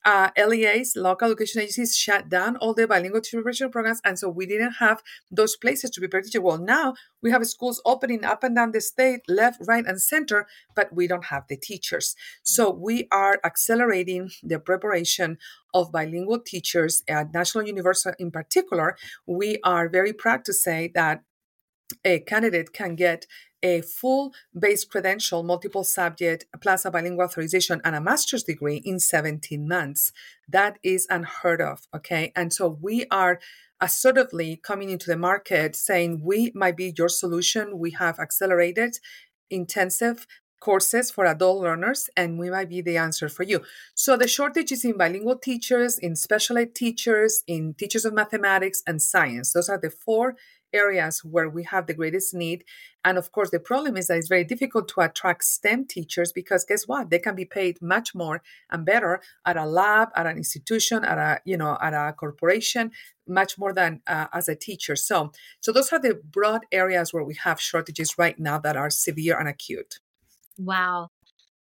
uh, 0.07 0.29
LEAs, 0.37 0.95
local 0.95 1.31
education 1.31 1.61
agencies, 1.61 1.97
shut 1.97 2.29
down 2.29 2.55
all 2.57 2.73
the 2.73 2.87
bilingual 2.87 3.19
teacher 3.19 3.37
preparation 3.37 3.69
programs, 3.69 3.99
and 4.05 4.17
so 4.17 4.29
we 4.29 4.45
didn't 4.45 4.75
have 4.79 5.03
those 5.29 5.57
places 5.57 5.89
to 5.89 5.99
prepare 5.99 6.21
teachers. 6.21 6.41
Well, 6.41 6.57
now 6.57 6.93
we 7.21 7.29
have 7.31 7.45
schools 7.45 7.81
opening 7.85 8.23
up 8.23 8.41
and 8.41 8.55
down 8.55 8.71
the 8.71 8.79
state, 8.79 9.21
left, 9.27 9.61
right, 9.67 9.85
and 9.85 10.01
center, 10.01 10.47
but 10.77 10.93
we 10.93 11.07
don't 11.07 11.25
have 11.25 11.43
the 11.49 11.57
teachers. 11.57 12.15
So 12.41 12.71
we 12.71 13.09
are 13.11 13.41
accelerating 13.43 14.29
the 14.41 14.59
preparation 14.59 15.39
of 15.73 15.91
bilingual 15.91 16.39
teachers 16.39 17.03
at 17.09 17.33
National 17.33 17.67
University 17.67 18.15
in 18.17 18.31
particular. 18.31 18.95
We 19.25 19.57
are 19.65 19.89
very 19.89 20.13
proud 20.13 20.45
to 20.45 20.53
say 20.53 20.89
that 20.95 21.23
a 22.05 22.19
candidate 22.19 22.73
can 22.73 22.95
get 22.95 23.25
a 23.63 23.81
full 23.81 24.33
base 24.57 24.85
credential, 24.85 25.43
multiple 25.43 25.83
subject, 25.83 26.45
plus 26.61 26.85
a 26.85 26.91
bilingual 26.91 27.25
authorization 27.25 27.81
and 27.83 27.95
a 27.95 28.01
master's 28.01 28.43
degree 28.43 28.77
in 28.77 28.99
17 28.99 29.67
months. 29.67 30.11
That 30.47 30.77
is 30.83 31.07
unheard 31.09 31.61
of. 31.61 31.87
Okay. 31.95 32.31
And 32.35 32.53
so 32.53 32.77
we 32.81 33.05
are 33.11 33.39
assertively 33.81 34.59
coming 34.63 34.89
into 34.89 35.07
the 35.07 35.17
market 35.17 35.75
saying 35.75 36.21
we 36.23 36.51
might 36.55 36.77
be 36.77 36.93
your 36.97 37.09
solution. 37.09 37.77
We 37.77 37.91
have 37.91 38.19
accelerated 38.19 38.97
intensive 39.49 40.27
courses 40.59 41.11
for 41.11 41.25
adult 41.25 41.61
learners 41.61 42.09
and 42.17 42.39
we 42.39 42.49
might 42.49 42.69
be 42.69 42.81
the 42.81 42.97
answer 42.97 43.29
for 43.29 43.43
you 43.43 43.61
so 43.93 44.17
the 44.17 44.27
shortage 44.27 44.71
is 44.71 44.83
in 44.83 44.97
bilingual 44.97 45.37
teachers 45.37 45.99
in 45.99 46.15
special 46.15 46.57
ed 46.57 46.73
teachers 46.73 47.43
in 47.45 47.75
teachers 47.75 48.05
of 48.05 48.13
mathematics 48.13 48.81
and 48.87 49.01
science 49.01 49.53
those 49.53 49.69
are 49.69 49.77
the 49.77 49.91
four 49.91 50.35
areas 50.73 51.23
where 51.23 51.49
we 51.49 51.63
have 51.63 51.87
the 51.87 51.93
greatest 51.93 52.33
need. 52.33 52.63
And 53.03 53.17
of 53.17 53.31
course, 53.31 53.49
the 53.51 53.59
problem 53.59 53.95
is 53.97 54.07
that 54.07 54.17
it's 54.17 54.27
very 54.27 54.43
difficult 54.43 54.87
to 54.89 55.01
attract 55.01 55.43
STEM 55.45 55.85
teachers 55.85 56.31
because 56.33 56.65
guess 56.65 56.87
what? 56.87 57.09
They 57.09 57.19
can 57.19 57.35
be 57.35 57.45
paid 57.45 57.81
much 57.81 58.13
more 58.13 58.41
and 58.69 58.85
better 58.85 59.21
at 59.45 59.57
a 59.57 59.65
lab, 59.65 60.09
at 60.15 60.27
an 60.27 60.37
institution, 60.37 61.03
at 61.03 61.17
a 61.17 61.41
you 61.45 61.57
know 61.57 61.77
at 61.81 61.93
a 61.93 62.13
corporation, 62.13 62.91
much 63.27 63.57
more 63.57 63.73
than 63.73 64.01
uh, 64.07 64.27
as 64.33 64.49
a 64.49 64.55
teacher. 64.55 64.95
So, 64.95 65.31
so 65.59 65.71
those 65.71 65.91
are 65.91 65.99
the 65.99 66.19
broad 66.23 66.61
areas 66.71 67.13
where 67.13 67.23
we 67.23 67.35
have 67.35 67.61
shortages 67.61 68.17
right 68.17 68.37
now 68.39 68.59
that 68.59 68.75
are 68.75 68.89
severe 68.89 69.37
and 69.39 69.47
acute. 69.47 69.99
Wow. 70.57 71.09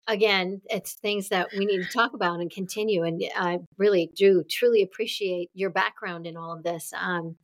Again, 0.07 0.61
it's 0.67 0.93
things 0.93 1.31
that 1.31 1.49
we 1.57 1.65
need 1.65 1.83
to 1.83 1.91
talk 1.91 2.13
about 2.13 2.41
and 2.41 2.51
continue. 2.51 3.05
And 3.05 3.23
I 3.37 3.61
really 3.79 4.11
do 4.15 4.45
truly 4.49 4.83
appreciate 4.83 5.51
your 5.55 5.71
background 5.71 6.27
in 6.27 6.37
all 6.37 6.53
of 6.53 6.63
this. 6.63 6.93
Um, 6.95 7.37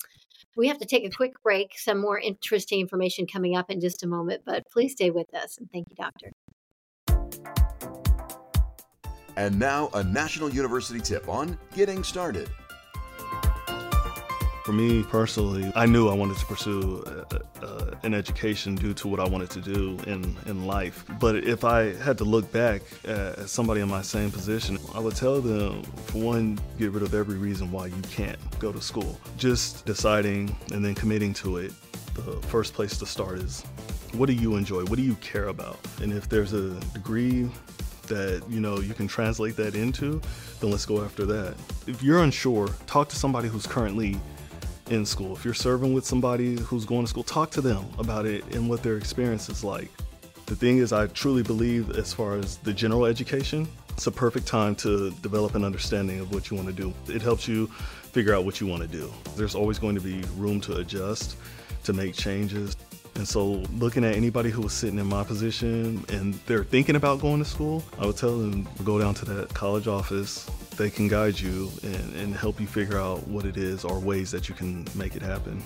we 0.57 0.69
have 0.69 0.79
to 0.79 0.87
take 0.87 1.05
a 1.05 1.11
quick 1.11 1.41
break. 1.43 1.79
Some 1.79 2.01
more 2.01 2.19
interesting 2.19 2.81
information 2.81 3.27
coming 3.27 3.57
up 3.57 3.71
in 3.71 3.81
just 3.81 4.03
a 4.03 4.07
moment, 4.07 4.43
but 4.45 4.67
please 4.71 4.93
stay 4.93 5.11
with 5.11 5.33
us. 5.35 5.59
And 5.59 5.71
thank 5.71 5.89
you, 5.91 5.97
Doctor. 5.97 6.33
And 9.37 9.59
now, 9.59 9.89
a 9.95 10.05
National 10.05 10.51
University 10.51 11.01
tip 11.01 11.29
on 11.29 11.59
getting 11.75 12.05
started. 12.05 12.51
For 14.65 14.73
me 14.73 15.03
personally, 15.03 15.73
I 15.75 15.87
knew 15.87 16.09
I 16.09 16.15
wanted 16.15 16.37
to 16.37 16.45
pursue 16.45 17.03
uh, 17.07 17.65
uh, 17.65 17.95
an 18.03 18.13
education 18.13 18.75
due 18.75 18.93
to 18.95 19.09
what 19.09 19.19
I 19.19 19.27
wanted 19.27 19.49
to 19.51 19.61
do 19.61 19.99
in, 20.07 20.37
in 20.47 20.67
life. 20.67 21.05
But 21.19 21.37
if 21.37 21.65
I 21.65 21.95
had 21.95 22.19
to 22.19 22.25
look 22.25 22.53
back 22.53 22.83
at 23.05 23.49
somebody 23.49 23.81
in 23.81 23.89
my 23.89 24.03
same 24.03 24.31
position, 24.31 24.79
I 24.95 25.01
would 25.01 25.17
tell 25.17 25.41
them, 25.41 25.83
for 25.83 26.19
one, 26.19 26.59
get 26.79 26.93
rid 26.93 27.03
of 27.03 27.15
every 27.15 27.39
reason 27.39 27.73
why 27.73 27.87
you 27.87 28.03
can't 28.11 28.39
go 28.59 28.71
to 28.71 28.83
school. 28.83 29.19
Just 29.39 29.87
deciding 29.87 30.55
and 30.73 30.85
then 30.85 30.95
committing 30.95 31.33
to 31.35 31.57
it. 31.57 31.73
The 32.15 32.33
first 32.49 32.75
place 32.75 32.99
to 32.99 33.07
start 33.07 33.39
is 33.39 33.63
what 34.13 34.27
do 34.27 34.35
you 34.35 34.57
enjoy? 34.57 34.85
What 34.85 34.97
do 34.97 35.03
you 35.03 35.15
care 35.17 35.49
about? 35.49 35.79
And 36.03 36.13
if 36.13 36.29
there's 36.29 36.53
a 36.53 36.79
degree 36.93 37.49
that 38.09 38.43
you 38.51 38.61
know 38.61 38.81
you 38.81 38.93
can 38.93 39.09
translate 39.09 39.57
that 39.57 39.75
into, 39.75 40.21
then 40.61 40.71
let's 40.71 40.85
go 40.85 41.03
after 41.03 41.25
that. 41.25 41.55
If 41.87 42.03
you're 42.03 42.23
unsure, 42.23 42.69
talk 42.87 43.09
to 43.09 43.17
somebody 43.17 43.49
who's 43.49 43.67
currently 43.67 44.19
in 44.91 45.07
school. 45.07 45.35
If 45.35 45.45
you're 45.45 45.55
serving 45.55 45.95
with 45.95 46.05
somebody 46.05 46.59
who's 46.61 46.85
going 46.85 47.03
to 47.03 47.09
school, 47.09 47.23
talk 47.23 47.51
to 47.53 47.61
them 47.61 47.87
about 47.99 48.27
it 48.27 48.45
and 48.55 48.69
what 48.69 48.83
their 48.83 48.97
experience 48.97 49.49
is 49.49 49.65
like. 49.65 49.91
The 50.47 50.57
thing 50.57 50.79
is, 50.79 50.93
I 50.93 51.07
truly 51.07 51.43
believe, 51.43 51.91
as 51.91 52.13
far 52.13 52.37
as 52.37 52.57
the 52.59 52.73
general 52.73 53.07
education, 53.07 53.69
it's 53.91 54.07
a 54.07 54.11
perfect 54.11 54.47
time 54.47 54.75
to 54.77 55.11
develop 55.23 55.55
an 55.55 55.65
understanding 55.65 56.21
of 56.21 56.35
what 56.35 56.51
you 56.51 56.57
want 56.57 56.69
to 56.69 56.75
do. 56.75 56.93
It 57.07 57.23
helps 57.23 57.47
you 57.47 57.67
figure 57.67 58.35
out 58.35 58.45
what 58.45 58.61
you 58.61 58.67
want 58.67 58.83
to 58.83 58.89
do. 58.89 59.13
There's 59.37 59.55
always 59.55 59.79
going 59.79 59.95
to 59.95 60.01
be 60.01 60.23
room 60.37 60.61
to 60.63 60.77
adjust, 60.77 61.37
to 61.85 61.93
make 61.93 62.15
changes. 62.15 62.77
And 63.15 63.29
so, 63.29 63.63
looking 63.79 64.05
at 64.05 64.17
anybody 64.17 64.51
who 64.51 64.63
was 64.63 64.73
sitting 64.73 64.99
in 64.99 65.07
my 65.07 65.23
position 65.23 66.05
and 66.09 66.35
they're 66.47 66.65
thinking 66.65 66.97
about 66.97 67.21
going 67.21 67.39
to 67.41 67.45
school, 67.45 67.85
I 67.99 68.07
would 68.07 68.17
tell 68.17 68.39
them 68.39 68.69
go 68.85 68.99
down 68.99 69.15
to 69.15 69.25
that 69.27 69.53
college 69.55 69.87
office, 69.87 70.51
they 70.81 70.89
can 70.89 71.09
guide 71.09 71.39
you 71.39 71.71
and, 71.83 72.15
and 72.15 72.35
help 72.35 72.59
you 72.59 72.67
figure 72.67 72.97
out 72.97 73.29
what 73.29 73.45
it 73.45 73.59
is 73.59 73.85
or 73.85 73.99
ways 73.99 74.31
that 74.31 74.49
you 74.49 74.55
can 74.55 74.87
make 74.95 75.15
it 75.15 75.21
happen. 75.21 75.63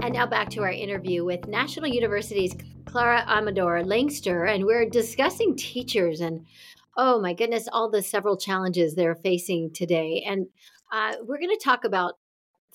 And 0.00 0.12
now 0.12 0.26
back 0.26 0.50
to 0.50 0.60
our 0.60 0.70
interview 0.70 1.24
with 1.24 1.48
National 1.48 1.88
University's 1.88 2.54
Clara 2.84 3.24
Amador 3.26 3.84
Lankster, 3.84 4.44
and 4.44 4.66
we're 4.66 4.86
discussing 4.86 5.56
teachers 5.56 6.20
and 6.20 6.44
oh 6.98 7.18
my 7.18 7.32
goodness, 7.32 7.68
all 7.72 7.90
the 7.90 8.02
several 8.02 8.36
challenges 8.36 8.94
they're 8.94 9.14
facing 9.14 9.72
today. 9.72 10.26
And 10.28 10.48
uh, 10.92 11.14
we're 11.22 11.38
going 11.38 11.56
to 11.56 11.64
talk 11.64 11.84
about 11.84 12.16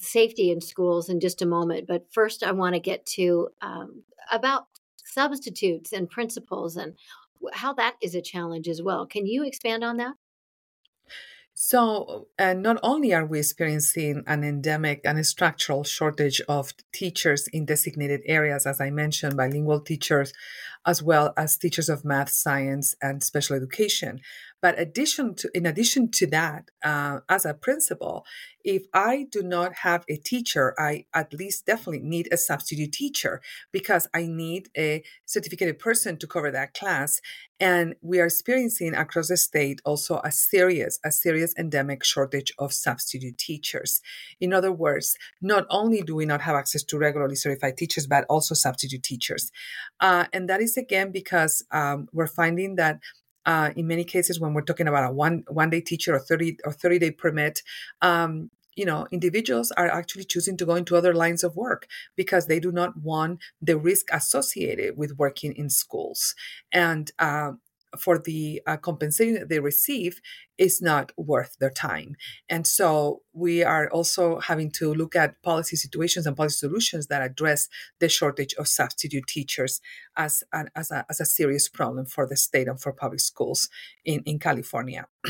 safety 0.03 0.51
in 0.51 0.61
schools 0.61 1.09
in 1.09 1.19
just 1.19 1.41
a 1.41 1.45
moment. 1.45 1.87
But 1.87 2.05
first, 2.11 2.43
I 2.43 2.51
want 2.51 2.75
to 2.75 2.79
get 2.79 3.05
to 3.17 3.49
um, 3.61 4.03
about 4.31 4.67
substitutes 5.05 5.93
and 5.93 6.09
principals 6.09 6.77
and 6.77 6.93
how 7.53 7.73
that 7.73 7.95
is 8.01 8.15
a 8.15 8.21
challenge 8.21 8.67
as 8.67 8.81
well. 8.81 9.05
Can 9.05 9.25
you 9.25 9.43
expand 9.45 9.83
on 9.83 9.97
that? 9.97 10.13
So, 11.55 12.29
uh, 12.39 12.53
not 12.53 12.79
only 12.81 13.13
are 13.13 13.27
we 13.27 13.37
experiencing 13.37 14.23
an 14.25 14.43
endemic 14.43 15.01
and 15.05 15.23
structural 15.23 15.83
shortage 15.83 16.41
of 16.49 16.73
teachers 16.91 17.47
in 17.53 17.65
designated 17.65 18.21
areas, 18.25 18.65
as 18.65 18.81
I 18.81 18.89
mentioned, 18.89 19.37
bilingual 19.37 19.79
teachers, 19.81 20.33
as 20.83 21.03
well 21.03 21.31
as 21.37 21.55
teachers 21.55 21.89
of 21.89 22.03
math, 22.03 22.29
science, 22.29 22.95
and 23.03 23.21
special 23.21 23.55
education, 23.55 24.19
but 24.63 24.79
addition 24.79 25.35
to, 25.35 25.51
in 25.53 25.65
addition 25.65 26.09
to 26.09 26.25
that, 26.27 26.71
uh, 26.85 27.19
as 27.27 27.43
a 27.43 27.53
principal, 27.53 28.25
if 28.63 28.83
I 28.93 29.27
do 29.29 29.43
not 29.43 29.73
have 29.79 30.05
a 30.07 30.15
teacher, 30.15 30.73
I 30.79 31.03
at 31.13 31.33
least 31.33 31.65
definitely 31.65 31.99
need 31.99 32.29
a 32.31 32.37
substitute 32.37 32.93
teacher 32.93 33.41
because 33.73 34.07
I 34.13 34.25
need 34.25 34.69
a 34.77 35.03
certificated 35.25 35.79
person 35.79 36.15
to 36.17 36.27
cover 36.27 36.49
that 36.49 36.73
class. 36.73 37.19
And 37.59 37.95
we 38.01 38.21
are 38.21 38.25
experiencing 38.25 38.95
across 38.95 39.27
the 39.27 39.35
state 39.35 39.81
also 39.83 40.21
a 40.23 40.31
serious, 40.31 40.97
a 41.03 41.11
serious 41.11 41.53
endemic 41.57 42.05
shortage 42.05 42.53
of 42.57 42.71
substitute 42.71 43.37
teachers. 43.37 43.99
In 44.39 44.53
other 44.53 44.71
words, 44.71 45.17
not 45.41 45.65
only 45.69 46.01
do 46.03 46.15
we 46.15 46.25
not 46.25 46.39
have 46.39 46.55
access 46.55 46.83
to 46.83 46.97
regularly 46.97 47.35
certified 47.35 47.75
teachers, 47.75 48.07
but 48.07 48.23
also 48.29 48.55
substitute 48.55 49.03
teachers. 49.03 49.51
Uh, 49.99 50.25
and 50.31 50.47
that 50.47 50.61
is 50.61 50.77
again 50.77 51.11
because 51.11 51.65
um, 51.71 52.07
we're 52.13 52.27
finding 52.27 52.75
that 52.75 53.01
uh, 53.45 53.71
in 53.75 53.87
many 53.87 54.03
cases 54.03 54.39
when 54.39 54.53
we're 54.53 54.61
talking 54.61 54.87
about 54.87 55.09
a 55.09 55.13
one 55.13 55.43
one 55.47 55.69
day 55.69 55.81
teacher 55.81 56.15
or 56.15 56.19
30 56.19 56.57
or 56.65 56.71
30 56.71 56.99
day 56.99 57.11
permit 57.11 57.61
um, 58.01 58.49
you 58.75 58.85
know 58.85 59.07
individuals 59.11 59.71
are 59.71 59.87
actually 59.87 60.23
choosing 60.23 60.57
to 60.57 60.65
go 60.65 60.75
into 60.75 60.95
other 60.95 61.13
lines 61.13 61.43
of 61.43 61.55
work 61.55 61.87
because 62.15 62.47
they 62.47 62.59
do 62.59 62.71
not 62.71 62.97
want 62.97 63.39
the 63.61 63.77
risk 63.77 64.07
associated 64.11 64.97
with 64.97 65.17
working 65.17 65.53
in 65.53 65.69
schools. 65.69 66.33
And 66.71 67.11
uh, 67.19 67.53
for 67.97 68.17
the 68.17 68.61
uh, 68.67 68.77
compensation 68.77 69.35
that 69.35 69.49
they 69.49 69.59
receive 69.59 70.21
is 70.57 70.81
not 70.81 71.11
worth 71.17 71.57
their 71.59 71.69
time. 71.69 72.15
And 72.49 72.65
so 72.67 73.21
we 73.33 73.63
are 73.63 73.89
also 73.89 74.39
having 74.39 74.71
to 74.71 74.93
look 74.93 75.15
at 75.15 75.41
policy 75.43 75.75
situations 75.75 76.25
and 76.25 76.37
policy 76.37 76.57
solutions 76.57 77.07
that 77.07 77.21
address 77.21 77.67
the 77.99 78.09
shortage 78.09 78.53
of 78.55 78.67
substitute 78.67 79.27
teachers 79.27 79.81
as, 80.15 80.43
an, 80.51 80.69
as, 80.75 80.91
a, 80.91 81.05
as 81.09 81.19
a 81.19 81.25
serious 81.25 81.67
problem 81.69 82.05
for 82.05 82.27
the 82.27 82.37
state 82.37 82.67
and 82.67 82.81
for 82.81 82.93
public 82.93 83.19
schools 83.19 83.69
in, 84.05 84.21
in 84.25 84.39
California. 84.39 85.07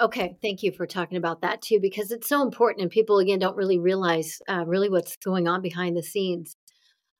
Okay, 0.00 0.36
thank 0.42 0.64
you 0.64 0.72
for 0.72 0.84
talking 0.84 1.16
about 1.16 1.42
that 1.42 1.62
too, 1.62 1.78
because 1.80 2.10
it's 2.10 2.28
so 2.28 2.42
important, 2.42 2.82
and 2.82 2.90
people 2.90 3.20
again 3.20 3.38
don't 3.38 3.56
really 3.56 3.78
realize 3.78 4.40
uh, 4.48 4.64
really 4.66 4.88
what's 4.88 5.16
going 5.18 5.46
on 5.46 5.62
behind 5.62 5.96
the 5.96 6.02
scenes. 6.02 6.56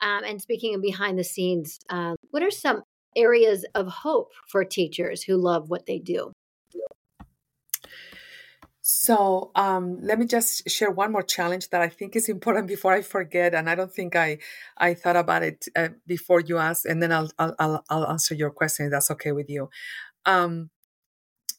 Um, 0.01 0.25
and 0.25 0.43
speaking 0.43 0.75
of 0.75 0.83
behind 0.83 1.17
the 1.17 1.23
scenes, 1.23 1.79
uh, 1.89 2.17
what 2.31 2.43
are 2.43 2.51
some 2.51 2.83
areas 3.17 3.65
of 3.75 3.89
hope 3.89 4.33
for 4.49 4.65
teachers 4.65 5.23
who 5.23 5.37
love 5.37 5.71
what 5.71 5.87
they 5.87 5.99
do? 5.99 6.33
So 8.83 9.53
um, 9.55 9.99
let 10.03 10.19
me 10.19 10.27
just 10.27 10.69
share 10.69 10.91
one 10.91 11.13
more 11.13 11.23
challenge 11.23 11.71
that 11.71 11.81
I 11.81 11.89
think 11.89 12.17
is 12.17 12.29
important 12.37 12.67
before 12.67 12.93
I 12.93 13.03
forget, 13.03 13.55
and 13.55 13.71
I 13.71 13.75
don't 13.75 13.93
think 13.93 14.17
I 14.17 14.39
I 14.77 14.95
thought 14.95 15.17
about 15.17 15.43
it 15.43 15.67
uh, 15.77 15.91
before 16.07 16.41
you 16.41 16.59
asked, 16.59 16.85
and 16.85 17.03
then 17.03 17.13
I'll, 17.13 17.31
I'll 17.39 17.85
I'll 17.89 18.07
answer 18.07 18.35
your 18.35 18.51
question. 18.51 18.87
If 18.87 18.93
that's 18.93 19.11
okay 19.13 19.33
with 19.33 19.49
you. 19.49 19.71
Um, 20.27 20.71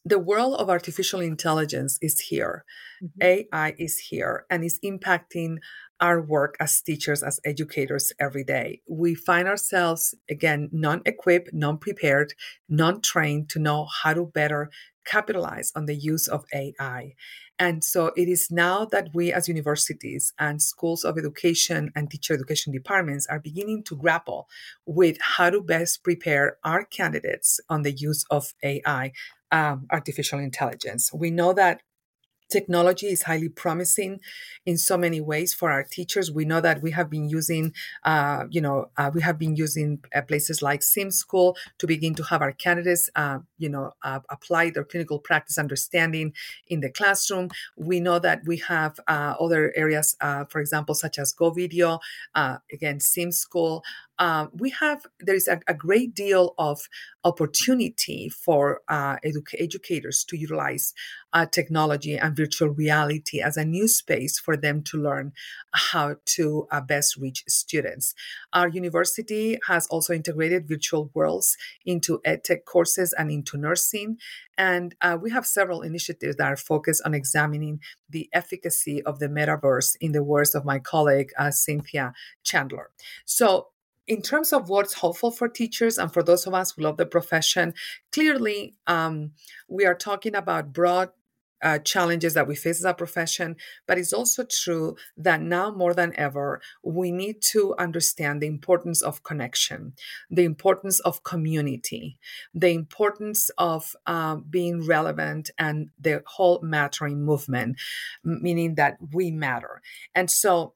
the 0.06 0.20
world 0.20 0.56
of 0.60 0.70
artificial 0.70 1.22
intelligence 1.22 1.98
is 2.02 2.20
here. 2.20 2.66
Mm-hmm. 3.02 3.46
AI 3.56 3.76
is 3.78 3.98
here 4.00 4.46
and 4.50 4.64
is 4.64 4.80
impacting 4.84 5.58
our 6.00 6.22
work 6.22 6.56
as 6.60 6.82
teachers, 6.82 7.24
as 7.24 7.40
educators 7.46 8.12
every 8.20 8.44
day. 8.44 8.82
We 8.88 9.16
find 9.16 9.48
ourselves, 9.48 10.14
again, 10.30 10.70
non 10.72 11.02
equipped, 11.06 11.54
non 11.54 11.78
prepared, 11.78 12.34
non 12.68 13.02
trained 13.02 13.50
to 13.50 13.60
know 13.60 13.86
how 13.86 14.14
to 14.14 14.26
better 14.26 14.70
capitalize 15.06 15.72
on 15.76 15.86
the 15.86 15.96
use 15.96 16.28
of 16.28 16.46
AI. 16.54 17.14
And 17.60 17.84
so 17.84 18.12
it 18.18 18.28
is 18.28 18.50
now 18.50 18.86
that 18.86 19.10
we, 19.14 19.32
as 19.32 19.48
universities 19.48 20.34
and 20.40 20.62
schools 20.62 21.04
of 21.04 21.18
education 21.18 21.92
and 21.96 22.10
teacher 22.10 22.34
education 22.34 22.74
departments, 22.74 23.28
are 23.28 23.40
beginning 23.40 23.84
to 23.84 23.96
grapple 23.96 24.48
with 24.86 25.18
how 25.22 25.50
to 25.50 25.62
best 25.62 26.04
prepare 26.04 26.58
our 26.64 26.84
candidates 26.84 27.60
on 27.70 27.84
the 27.84 27.92
use 27.92 28.26
of 28.32 28.54
AI, 28.64 29.12
um, 29.52 29.86
artificial 29.92 30.40
intelligence. 30.40 31.14
We 31.14 31.30
know 31.30 31.54
that 31.54 31.82
technology 32.50 33.08
is 33.08 33.24
highly 33.24 33.50
promising 33.50 34.20
in 34.66 34.78
so 34.78 34.98
many 34.98 35.20
ways 35.20 35.54
for 35.54 35.72
our 35.72 35.84
teachers. 35.84 36.32
We 36.32 36.46
know 36.46 36.62
that 36.62 36.82
we 36.82 36.92
have 36.92 37.10
been 37.10 37.28
using, 37.28 37.74
uh, 38.04 38.46
you 38.50 38.62
know, 38.62 38.90
uh, 38.98 39.12
we 39.14 39.22
have 39.22 39.38
been 39.38 39.56
using 39.56 40.00
uh, 40.16 40.22
places 40.22 40.62
like 40.62 40.84
Sim 40.84 41.12
School 41.12 41.58
to 41.80 41.88
begin 41.88 42.16
to 42.16 42.24
have 42.24 42.42
our 42.42 42.52
candidates, 42.52 43.10
uh, 43.16 43.40
you 43.58 43.70
know, 43.70 43.92
uh, 44.04 44.20
apply 44.30 44.70
their 44.70 44.84
clinical 44.84 45.20
practice 45.20 45.58
understanding 45.58 46.34
in 46.68 46.80
the 46.80 46.90
classroom. 46.90 47.50
We 47.76 48.00
know 48.00 48.20
that 48.20 48.42
we 48.46 48.58
have 48.58 49.00
uh, 49.08 49.36
other 49.40 49.74
areas, 49.76 50.16
for 50.50 50.60
example, 50.60 50.96
such 50.96 51.20
as 51.20 51.34
Go 51.34 51.50
Video, 51.50 52.00
again, 52.36 53.00
Sim 53.00 53.32
School, 53.32 53.84
uh, 54.20 54.48
we 54.54 54.70
have 54.70 55.06
there 55.20 55.36
is 55.36 55.48
a, 55.48 55.60
a, 55.68 55.74
great 55.74 56.14
deal 56.14 56.54
of 56.60 56.82
opportunity 57.24 58.30
for 58.30 58.82
uh, 58.88 59.16
edu- 59.26 59.56
educators 59.58 60.24
to 60.24 60.38
utilize 60.38 60.94
uh, 61.34 61.48
technology 61.48 62.16
and 62.16 62.38
virtual 62.38 62.70
reality 62.70 63.42
as 63.42 63.58
a 63.58 63.66
new 63.66 63.88
space 63.88 64.38
for 64.38 64.56
them 64.56 64.84
to 64.84 64.98
learn 64.98 65.32
how 65.74 66.16
to 66.26 66.68
uh, 66.72 66.80
best 66.80 67.18
reach 67.18 67.44
students. 67.48 68.14
Our 68.54 68.68
university 68.68 69.58
has 69.68 69.88
also 69.88 70.14
integrated 70.14 70.68
virtual 70.68 71.10
worlds 71.16 71.58
into 71.86 72.20
edtech 72.20 72.66
courses 72.66 73.14
and 73.18 73.32
into 73.32 73.58
nursing. 73.58 74.18
And 74.58 74.94
uh, 75.02 75.18
we 75.20 75.32
have 75.32 75.48
several 75.48 75.82
initiatives 75.82 76.36
that 76.36 76.48
are 76.48 76.58
focused 76.58 77.02
on 77.04 77.16
examining 77.16 77.80
the 78.08 78.30
efficacy 78.32 79.02
of 79.02 79.18
the 79.18 79.28
metaverse, 79.28 79.96
in 80.00 80.12
the 80.12 80.24
words 80.24 80.54
of 80.54 80.64
my 80.64 80.78
colleague, 80.78 81.32
uh, 81.38 81.50
Cynthia 81.50 82.14
Chandler. 82.44 82.92
So, 83.26 83.70
in 84.08 84.22
terms 84.22 84.52
of 84.52 84.70
what's 84.70 84.94
hopeful 84.94 85.32
for 85.32 85.48
teachers 85.48 85.98
and 85.98 86.12
for 86.12 86.24
those 86.24 86.46
of 86.46 86.54
us 86.54 86.72
who 86.72 86.84
love 86.84 86.98
the 86.98 87.06
profession, 87.06 87.74
clearly 88.12 88.76
um, 88.88 89.32
we 89.68 89.86
are 89.86 89.96
talking 89.96 90.36
about 90.36 90.74
broad 90.74 91.10
uh, 91.64 91.80
challenges 91.80 92.34
that 92.34 92.48
we 92.48 92.56
face 92.56 92.80
as 92.80 92.86
a 92.86 92.94
profession, 92.94 93.56
but 93.88 93.98
it's 93.98 94.12
also 94.12 94.44
true 94.44 94.98
that 95.16 95.42
now 95.42 95.72
more 95.72 95.94
than 95.94 96.14
ever, 96.18 96.62
we 96.84 97.10
need 97.10 97.42
to 97.42 97.74
understand 97.80 98.42
the 98.42 98.48
importance 98.48 99.02
of 99.02 99.24
connection, 99.24 99.94
the 100.30 100.44
importance 100.44 101.00
of 101.00 101.24
community, 101.24 102.20
the 102.54 102.74
importance 102.74 103.50
of 103.58 103.96
uh, 104.06 104.36
being 104.36 104.86
relevant, 104.86 105.50
and 105.58 105.90
the 105.98 106.22
whole 106.26 106.60
mattering 106.62 107.24
movement, 107.24 107.78
meaning 108.24 108.76
that 108.76 108.98
we 109.14 109.32
matter. 109.32 109.82
And 110.14 110.30
so, 110.30 110.74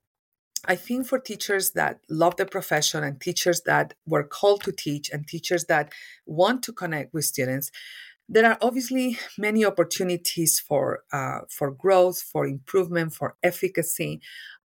I 0.67 0.75
think 0.75 1.08
for 1.08 1.17
teachers 1.17 1.71
that 1.71 2.01
love 2.10 2.36
the 2.36 2.45
profession 2.45 3.03
and 3.03 3.19
teachers 3.19 3.62
that 3.62 3.93
were 4.06 4.23
called 4.23 4.63
to 4.63 4.71
teach 4.71 5.10
and 5.10 5.25
teachers 5.25 5.65
that 5.65 5.93
want 6.25 6.62
to 6.63 6.73
connect 6.73 7.13
with 7.13 7.25
students, 7.25 7.71
there 8.27 8.45
are 8.45 8.58
obviously 8.62 9.17
many 9.38 9.63
opportunities 9.63 10.60
for 10.60 11.03
uh, 11.13 11.39
for 11.49 11.71
growth, 11.71 12.21
for 12.21 12.45
improvement, 12.45 13.13
for 13.13 13.36
efficacy. 13.41 14.21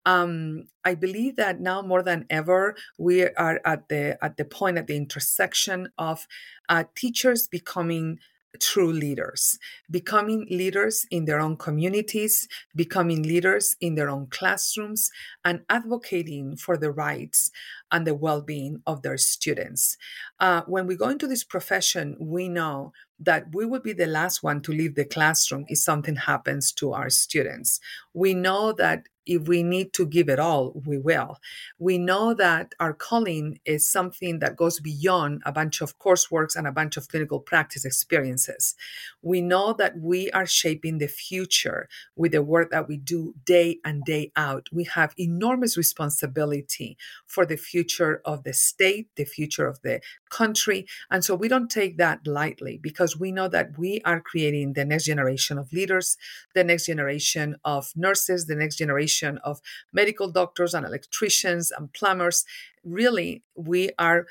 Um, 0.06 0.68
I 0.82 0.94
believe 0.94 1.36
that 1.36 1.60
now 1.60 1.82
more 1.82 2.02
than 2.02 2.24
ever 2.30 2.74
we 2.98 3.24
are 3.28 3.60
at 3.66 3.90
the 3.90 4.16
at 4.24 4.38
the 4.38 4.46
point 4.46 4.78
at 4.78 4.86
the 4.86 4.96
intersection 4.96 5.88
of 5.98 6.26
uh, 6.70 6.84
teachers 6.94 7.46
becoming 7.46 8.18
true 8.58 8.92
leaders, 8.92 9.58
becoming 9.90 10.46
leaders 10.50 11.06
in 11.10 11.24
their 11.24 11.40
own 11.40 11.56
communities, 11.56 12.48
becoming 12.74 13.22
leaders 13.22 13.76
in 13.80 13.94
their 13.94 14.10
own 14.10 14.26
classrooms, 14.26 15.10
and 15.44 15.60
advocating 15.68 16.56
for 16.56 16.76
the 16.76 16.90
rights 16.90 17.50
and 17.92 18.06
the 18.06 18.14
well 18.14 18.42
being 18.42 18.82
of 18.86 19.02
their 19.02 19.16
students. 19.16 19.96
Uh, 20.38 20.62
when 20.66 20.86
we 20.86 20.96
go 20.96 21.08
into 21.08 21.26
this 21.26 21.44
profession, 21.44 22.16
we 22.18 22.48
know 22.48 22.92
that 23.18 23.54
we 23.54 23.66
will 23.66 23.80
be 23.80 23.92
the 23.92 24.06
last 24.06 24.42
one 24.42 24.60
to 24.62 24.72
leave 24.72 24.94
the 24.94 25.04
classroom 25.04 25.64
if 25.68 25.78
something 25.78 26.16
happens 26.16 26.72
to 26.72 26.92
our 26.92 27.10
students. 27.10 27.78
We 28.14 28.34
know 28.34 28.72
that 28.72 29.04
if 29.30 29.46
we 29.46 29.62
need 29.62 29.92
to 29.92 30.04
give 30.04 30.28
it 30.28 30.40
all, 30.40 30.72
we 30.84 30.98
will. 30.98 31.38
We 31.78 31.98
know 31.98 32.34
that 32.34 32.74
our 32.80 32.92
calling 32.92 33.60
is 33.64 33.88
something 33.88 34.40
that 34.40 34.56
goes 34.56 34.80
beyond 34.80 35.42
a 35.46 35.52
bunch 35.52 35.80
of 35.80 36.00
courseworks 36.00 36.56
and 36.56 36.66
a 36.66 36.72
bunch 36.72 36.96
of 36.96 37.06
clinical 37.06 37.38
practice 37.38 37.84
experiences. 37.84 38.74
We 39.22 39.40
know 39.40 39.72
that 39.74 39.96
we 40.00 40.32
are 40.32 40.46
shaping 40.46 40.98
the 40.98 41.06
future 41.06 41.88
with 42.16 42.32
the 42.32 42.42
work 42.42 42.72
that 42.72 42.88
we 42.88 42.96
do 42.96 43.34
day 43.44 43.78
and 43.84 44.04
day 44.04 44.32
out. 44.34 44.66
We 44.72 44.82
have 44.84 45.14
enormous 45.16 45.76
responsibility 45.76 46.98
for 47.24 47.46
the 47.46 47.56
future 47.56 48.20
of 48.24 48.42
the 48.42 48.52
state, 48.52 49.10
the 49.14 49.24
future 49.24 49.68
of 49.68 49.80
the 49.82 50.00
country. 50.30 50.86
And 51.10 51.24
so 51.24 51.34
we 51.34 51.48
don't 51.48 51.70
take 51.70 51.98
that 51.98 52.26
lightly 52.26 52.78
because 52.78 53.18
we 53.18 53.32
know 53.32 53.48
that 53.48 53.78
we 53.78 54.00
are 54.04 54.20
creating 54.20 54.72
the 54.72 54.84
next 54.84 55.04
generation 55.04 55.58
of 55.58 55.72
leaders, 55.72 56.16
the 56.54 56.64
next 56.64 56.86
generation 56.86 57.56
of 57.64 57.92
nurses, 57.96 58.46
the 58.46 58.54
next 58.56 58.76
generation 58.76 59.38
of 59.44 59.60
medical 59.92 60.30
doctors 60.30 60.74
and 60.74 60.86
electricians 60.86 61.70
and 61.70 61.92
plumbers. 61.92 62.44
Really, 62.82 63.42
we 63.54 63.90
are 63.98 64.26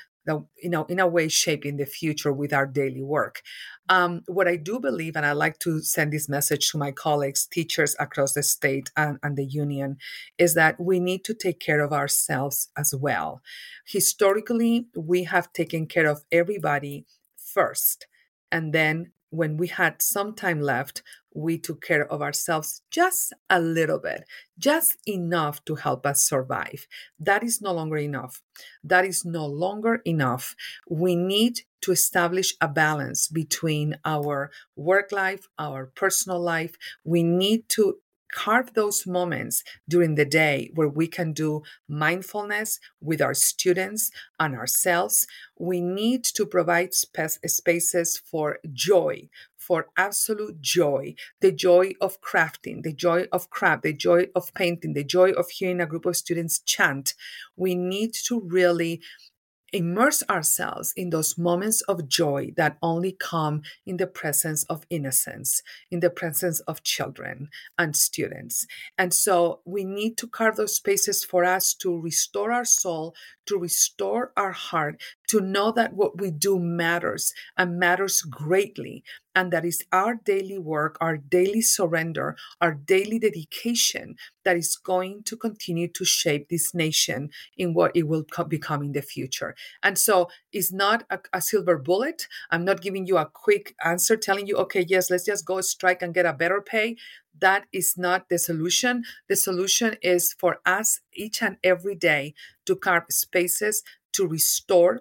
you 0.62 0.70
know, 0.70 0.84
in 0.84 1.00
a 1.00 1.06
way, 1.06 1.28
shaping 1.28 1.76
the 1.76 1.86
future 1.86 2.32
with 2.32 2.52
our 2.52 2.66
daily 2.66 3.02
work. 3.02 3.42
Um, 3.90 4.22
what 4.26 4.46
I 4.46 4.54
do 4.54 4.78
believe, 4.78 5.16
and 5.16 5.26
I 5.26 5.32
like 5.32 5.58
to 5.58 5.80
send 5.82 6.12
this 6.12 6.28
message 6.28 6.70
to 6.70 6.78
my 6.78 6.92
colleagues, 6.92 7.44
teachers 7.44 7.96
across 7.98 8.34
the 8.34 8.42
state 8.44 8.92
and, 8.96 9.18
and 9.20 9.36
the 9.36 9.44
union, 9.44 9.96
is 10.38 10.54
that 10.54 10.78
we 10.78 11.00
need 11.00 11.24
to 11.24 11.34
take 11.34 11.58
care 11.58 11.80
of 11.80 11.92
ourselves 11.92 12.68
as 12.78 12.94
well. 12.94 13.42
Historically, 13.84 14.86
we 14.94 15.24
have 15.24 15.52
taken 15.52 15.88
care 15.88 16.06
of 16.06 16.22
everybody 16.30 17.04
first, 17.36 18.06
and 18.52 18.72
then 18.72 19.10
when 19.30 19.56
we 19.56 19.66
had 19.66 20.02
some 20.02 20.34
time 20.34 20.60
left, 20.60 21.02
we 21.34 21.58
took 21.58 21.82
care 21.82 22.06
of 22.10 22.22
ourselves 22.22 22.82
just 22.90 23.32
a 23.48 23.60
little 23.60 23.98
bit, 23.98 24.24
just 24.58 24.96
enough 25.06 25.64
to 25.64 25.76
help 25.76 26.06
us 26.06 26.22
survive. 26.22 26.86
That 27.18 27.42
is 27.42 27.60
no 27.60 27.72
longer 27.72 27.98
enough. 27.98 28.42
That 28.82 29.04
is 29.04 29.24
no 29.24 29.46
longer 29.46 30.02
enough. 30.04 30.56
We 30.88 31.14
need 31.14 31.60
to 31.82 31.92
establish 31.92 32.54
a 32.60 32.68
balance 32.68 33.28
between 33.28 33.96
our 34.04 34.50
work 34.76 35.12
life, 35.12 35.48
our 35.58 35.86
personal 35.86 36.40
life. 36.40 36.76
We 37.04 37.22
need 37.22 37.68
to 37.70 37.98
carve 38.32 38.74
those 38.74 39.06
moments 39.06 39.64
during 39.88 40.14
the 40.14 40.24
day 40.24 40.70
where 40.74 40.88
we 40.88 41.08
can 41.08 41.32
do 41.32 41.62
mindfulness 41.88 42.78
with 43.00 43.20
our 43.20 43.34
students 43.34 44.10
and 44.38 44.54
ourselves. 44.54 45.26
We 45.58 45.80
need 45.80 46.24
to 46.24 46.46
provide 46.46 46.94
spaces 46.94 48.16
for 48.16 48.58
joy, 48.72 49.28
for 49.70 49.86
absolute 49.96 50.60
joy 50.60 51.14
the 51.40 51.52
joy 51.52 51.92
of 52.00 52.20
crafting, 52.20 52.82
the 52.82 52.92
joy 52.92 53.28
of 53.30 53.50
craft, 53.50 53.84
the 53.84 53.92
joy 53.92 54.26
of 54.34 54.52
painting, 54.52 54.94
the 54.94 55.04
joy 55.04 55.30
of 55.30 55.48
hearing 55.48 55.80
a 55.80 55.86
group 55.86 56.06
of 56.06 56.16
students 56.16 56.58
chant. 56.58 57.14
We 57.56 57.76
need 57.76 58.12
to 58.26 58.40
really 58.40 59.00
immerse 59.72 60.24
ourselves 60.28 60.92
in 60.96 61.10
those 61.10 61.38
moments 61.38 61.82
of 61.82 62.08
joy 62.08 62.52
that 62.56 62.78
only 62.82 63.12
come 63.12 63.62
in 63.86 63.96
the 63.96 64.06
presence 64.08 64.64
of 64.64 64.84
innocence, 64.90 65.62
in 65.88 66.00
the 66.00 66.10
presence 66.10 66.58
of 66.60 66.82
children 66.82 67.48
and 67.78 67.94
students. 67.94 68.66
And 68.98 69.14
so 69.14 69.60
we 69.64 69.84
need 69.84 70.16
to 70.18 70.26
carve 70.26 70.56
those 70.56 70.74
spaces 70.74 71.24
for 71.24 71.44
us 71.44 71.74
to 71.74 71.96
restore 71.96 72.50
our 72.50 72.64
soul, 72.64 73.14
to 73.46 73.56
restore 73.56 74.32
our 74.36 74.52
heart, 74.52 75.00
to 75.30 75.40
know 75.40 75.70
that 75.70 75.94
what 75.94 76.20
we 76.20 76.28
do 76.28 76.58
matters 76.58 77.32
and 77.56 77.78
matters 77.78 78.22
greatly. 78.22 79.04
And 79.32 79.52
that 79.52 79.64
is 79.64 79.84
our 79.92 80.16
daily 80.24 80.58
work, 80.58 80.98
our 81.00 81.16
daily 81.16 81.62
surrender, 81.62 82.36
our 82.60 82.74
daily 82.74 83.20
dedication 83.20 84.16
that 84.44 84.56
is 84.56 84.76
going 84.76 85.22
to 85.26 85.36
continue 85.36 85.86
to 85.86 86.04
shape 86.04 86.48
this 86.48 86.74
nation 86.74 87.30
in 87.56 87.74
what 87.74 87.94
it 87.94 88.08
will 88.08 88.24
become 88.48 88.82
in 88.82 88.90
the 88.90 89.02
future. 89.02 89.54
And 89.84 89.96
so 89.96 90.30
it's 90.52 90.72
not 90.72 91.04
a, 91.10 91.20
a 91.32 91.40
silver 91.40 91.78
bullet. 91.78 92.26
I'm 92.50 92.64
not 92.64 92.80
giving 92.80 93.06
you 93.06 93.16
a 93.16 93.30
quick 93.32 93.76
answer 93.84 94.16
telling 94.16 94.48
you, 94.48 94.56
okay, 94.56 94.84
yes, 94.88 95.10
let's 95.10 95.26
just 95.26 95.46
go 95.46 95.60
strike 95.60 96.02
and 96.02 96.12
get 96.12 96.26
a 96.26 96.32
better 96.32 96.60
pay 96.60 96.96
that 97.38 97.64
is 97.72 97.96
not 97.96 98.28
the 98.28 98.38
solution. 98.38 99.04
The 99.28 99.36
solution 99.36 99.96
is 100.02 100.34
for 100.34 100.58
us 100.66 101.00
each 101.14 101.40
and 101.42 101.56
every 101.64 101.94
day 101.94 102.34
to 102.66 102.76
carve 102.76 103.04
spaces 103.08 103.82
to 104.12 104.26
restore 104.26 105.00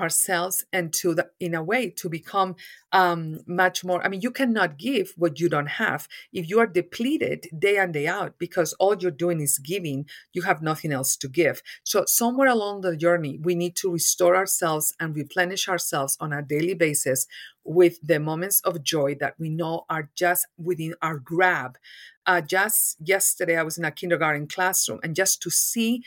ourselves 0.00 0.64
and 0.72 0.92
to 0.94 1.14
the, 1.14 1.30
in 1.40 1.54
a 1.54 1.62
way 1.62 1.90
to 1.90 2.08
become 2.08 2.56
um, 2.92 3.40
much 3.46 3.84
more 3.84 4.02
i 4.04 4.08
mean 4.08 4.22
you 4.22 4.30
cannot 4.30 4.78
give 4.78 5.12
what 5.16 5.38
you 5.40 5.48
don't 5.48 5.66
have. 5.66 6.08
If 6.32 6.48
you 6.48 6.58
are 6.60 6.66
depleted 6.66 7.46
day 7.58 7.76
in 7.78 7.92
day 7.92 8.06
out 8.06 8.34
because 8.38 8.72
all 8.74 8.96
you're 8.96 9.10
doing 9.10 9.40
is 9.40 9.58
giving 9.58 10.06
you 10.32 10.42
have 10.42 10.62
nothing 10.62 10.92
else 10.92 11.16
to 11.16 11.28
give. 11.28 11.62
So 11.84 12.04
somewhere 12.06 12.48
along 12.48 12.80
the 12.80 12.96
journey 12.96 13.38
we 13.42 13.54
need 13.54 13.76
to 13.76 13.92
restore 13.92 14.36
ourselves 14.36 14.94
and 15.00 15.14
replenish 15.14 15.68
ourselves 15.68 16.16
on 16.20 16.32
a 16.32 16.42
daily 16.42 16.74
basis 16.74 17.26
with 17.64 17.98
the 18.02 18.18
moments 18.18 18.60
of 18.62 18.82
joy 18.82 19.14
that 19.20 19.34
we 19.38 19.50
know 19.50 19.84
are 19.90 20.10
just 20.14 20.46
within 20.56 20.94
our 21.02 21.18
grab. 21.18 21.78
Uh, 22.26 22.42
just 22.42 22.96
yesterday 23.02 23.56
i 23.56 23.62
was 23.62 23.78
in 23.78 23.86
a 23.86 23.90
kindergarten 23.90 24.46
classroom 24.46 25.00
and 25.02 25.16
just 25.16 25.40
to 25.40 25.48
see 25.48 26.04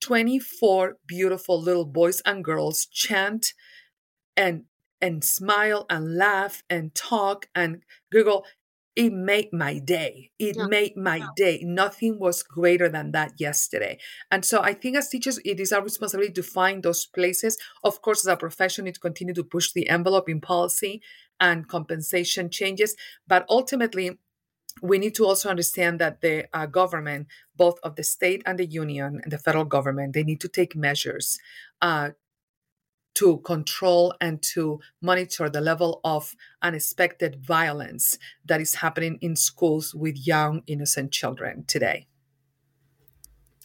24 0.00 0.96
beautiful 1.06 1.60
little 1.60 1.84
boys 1.84 2.20
and 2.24 2.44
girls 2.44 2.86
chant 2.86 3.54
and 4.36 4.64
and 5.00 5.24
smile 5.24 5.86
and 5.88 6.16
laugh 6.16 6.62
and 6.68 6.94
talk 6.94 7.48
and 7.54 7.82
giggle. 8.12 8.44
It 8.96 9.12
made 9.12 9.48
my 9.52 9.78
day. 9.78 10.30
It 10.38 10.56
yeah. 10.58 10.66
made 10.66 10.96
my 10.96 11.16
yeah. 11.16 11.28
day. 11.36 11.60
Nothing 11.64 12.18
was 12.18 12.42
greater 12.42 12.88
than 12.88 13.12
that 13.12 13.32
yesterday. 13.38 13.98
And 14.30 14.44
so 14.44 14.60
i 14.62 14.74
think 14.74 14.96
as 14.96 15.08
teachers 15.08 15.38
it 15.44 15.60
is 15.60 15.72
our 15.72 15.82
responsibility 15.82 16.32
to 16.34 16.42
find 16.42 16.82
those 16.82 17.06
places. 17.06 17.56
Of 17.84 18.02
course 18.02 18.26
as 18.26 18.32
a 18.32 18.36
profession 18.36 18.84
to 18.86 19.00
continue 19.00 19.34
to 19.34 19.44
push 19.44 19.72
the 19.72 19.88
envelope 19.88 20.28
in 20.28 20.40
policy 20.40 21.00
and 21.38 21.68
compensation 21.68 22.50
changes 22.50 22.94
but 23.26 23.46
ultimately 23.48 24.18
we 24.82 24.98
need 24.98 25.14
to 25.16 25.26
also 25.26 25.48
understand 25.48 25.98
that 26.00 26.20
the 26.20 26.46
uh, 26.52 26.66
government, 26.66 27.28
both 27.56 27.78
of 27.82 27.96
the 27.96 28.02
state 28.02 28.42
and 28.46 28.58
the 28.58 28.66
union 28.66 29.20
and 29.22 29.32
the 29.32 29.38
federal 29.38 29.64
government, 29.64 30.14
they 30.14 30.24
need 30.24 30.40
to 30.40 30.48
take 30.48 30.74
measures 30.74 31.38
uh, 31.82 32.10
to 33.14 33.38
control 33.38 34.14
and 34.20 34.42
to 34.42 34.80
monitor 35.02 35.48
the 35.48 35.60
level 35.60 36.00
of 36.04 36.34
unexpected 36.62 37.44
violence 37.44 38.18
that 38.44 38.60
is 38.60 38.76
happening 38.76 39.18
in 39.20 39.36
schools 39.36 39.94
with 39.94 40.26
young, 40.26 40.62
innocent 40.66 41.12
children 41.12 41.64
today. 41.66 42.06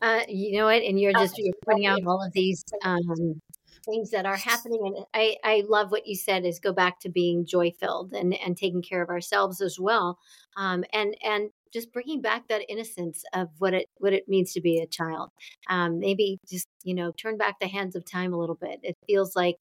Uh, 0.02 0.22
you 0.28 0.58
know 0.58 0.66
what? 0.66 0.84
And 0.84 1.00
you're 1.00 1.14
just 1.14 1.38
you're 1.38 1.54
pointing 1.64 1.88
out 1.88 2.06
all 2.06 2.22
of 2.22 2.34
these 2.34 2.64
um, 2.84 3.42
things 3.86 4.12
that 4.12 4.26
are 4.26 4.38
happening, 4.38 4.82
and 4.86 5.06
I 5.14 5.38
I 5.44 5.64
love 5.68 5.92
what 5.92 6.08
you 6.08 6.16
said 6.16 6.46
is 6.46 6.60
go 6.60 6.74
back 6.74 7.00
to 7.02 7.10
being 7.10 7.46
joy 7.46 7.72
filled 7.72 8.14
and 8.14 8.34
and 8.36 8.58
taking 8.58 8.82
care 8.82 9.02
of 9.02 9.10
ourselves 9.10 9.62
as 9.62 9.80
well, 9.80 10.20
um, 10.58 10.84
and 10.94 11.16
and 11.24 11.50
just 11.74 11.92
bringing 11.92 12.22
back 12.22 12.48
that 12.48 12.64
innocence 12.70 13.24
of 13.34 13.50
what 13.60 13.74
it 13.74 13.88
what 13.98 14.14
it 14.14 14.28
means 14.30 14.54
to 14.54 14.62
be 14.62 14.80
a 14.80 14.88
child. 14.88 15.30
Um, 15.70 16.00
maybe 16.00 16.40
just 16.50 16.68
you 16.84 16.96
know 16.96 17.12
turn 17.12 17.38
back 17.38 17.60
the 17.60 17.68
hands 17.68 17.96
of 17.96 18.06
time 18.06 18.34
a 18.34 18.40
little 18.40 18.56
bit. 18.56 18.80
It 18.84 18.98
feels 19.08 19.36
like 19.36 19.58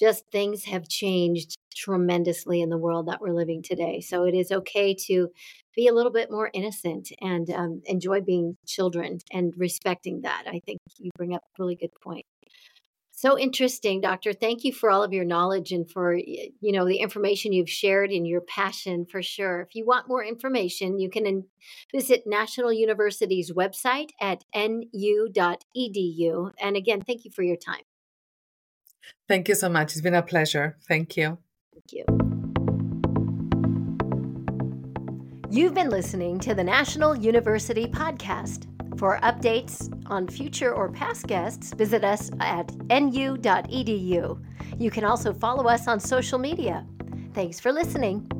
just 0.00 0.24
things 0.32 0.64
have 0.64 0.88
changed 0.88 1.56
tremendously 1.76 2.60
in 2.62 2.70
the 2.70 2.78
world 2.78 3.06
that 3.06 3.20
we're 3.20 3.34
living 3.34 3.62
today. 3.62 4.00
So 4.00 4.24
it 4.24 4.34
is 4.34 4.50
okay 4.50 4.94
to 5.06 5.28
be 5.76 5.86
a 5.86 5.92
little 5.92 6.10
bit 6.10 6.30
more 6.30 6.50
innocent 6.52 7.10
and 7.20 7.48
um, 7.50 7.82
enjoy 7.84 8.20
being 8.22 8.56
children 8.66 9.18
and 9.32 9.52
respecting 9.56 10.22
that. 10.22 10.44
I 10.46 10.60
think 10.66 10.78
you 10.98 11.10
bring 11.16 11.34
up 11.34 11.42
a 11.44 11.62
really 11.62 11.76
good 11.76 11.92
point. 12.02 12.24
So 13.20 13.38
interesting, 13.38 14.00
Doctor. 14.00 14.32
Thank 14.32 14.64
you 14.64 14.72
for 14.72 14.90
all 14.90 15.02
of 15.02 15.12
your 15.12 15.26
knowledge 15.26 15.72
and 15.72 15.86
for 15.90 16.14
you 16.16 16.72
know 16.72 16.86
the 16.88 17.00
information 17.00 17.52
you've 17.52 17.68
shared 17.68 18.10
and 18.10 18.26
your 18.26 18.40
passion 18.40 19.04
for 19.04 19.22
sure. 19.22 19.60
If 19.60 19.74
you 19.74 19.84
want 19.84 20.08
more 20.08 20.24
information, 20.24 20.98
you 20.98 21.10
can 21.10 21.44
visit 21.92 22.22
National 22.24 22.72
University's 22.72 23.52
website 23.52 24.08
at 24.22 24.44
nu.edu. 24.54 26.50
And 26.62 26.76
again, 26.78 27.02
thank 27.02 27.26
you 27.26 27.30
for 27.30 27.42
your 27.42 27.56
time. 27.56 27.82
Thank 29.28 29.50
you 29.50 29.54
so 29.54 29.68
much. 29.68 29.92
It's 29.92 30.00
been 30.00 30.14
a 30.14 30.22
pleasure. 30.22 30.78
Thank 30.88 31.18
you. 31.18 31.36
Thank 31.74 31.92
you. 31.92 32.04
You've 35.50 35.74
been 35.74 35.90
listening 35.90 36.38
to 36.38 36.54
the 36.54 36.64
National 36.64 37.14
University 37.14 37.86
Podcast. 37.86 38.64
For 39.00 39.18
updates 39.22 39.90
on 40.10 40.28
future 40.28 40.74
or 40.74 40.90
past 40.90 41.26
guests, 41.26 41.72
visit 41.72 42.04
us 42.04 42.30
at 42.38 42.70
nu.edu. 42.90 44.44
You 44.78 44.90
can 44.90 45.04
also 45.04 45.32
follow 45.32 45.64
us 45.68 45.88
on 45.88 45.98
social 45.98 46.38
media. 46.38 46.86
Thanks 47.32 47.58
for 47.58 47.72
listening. 47.72 48.30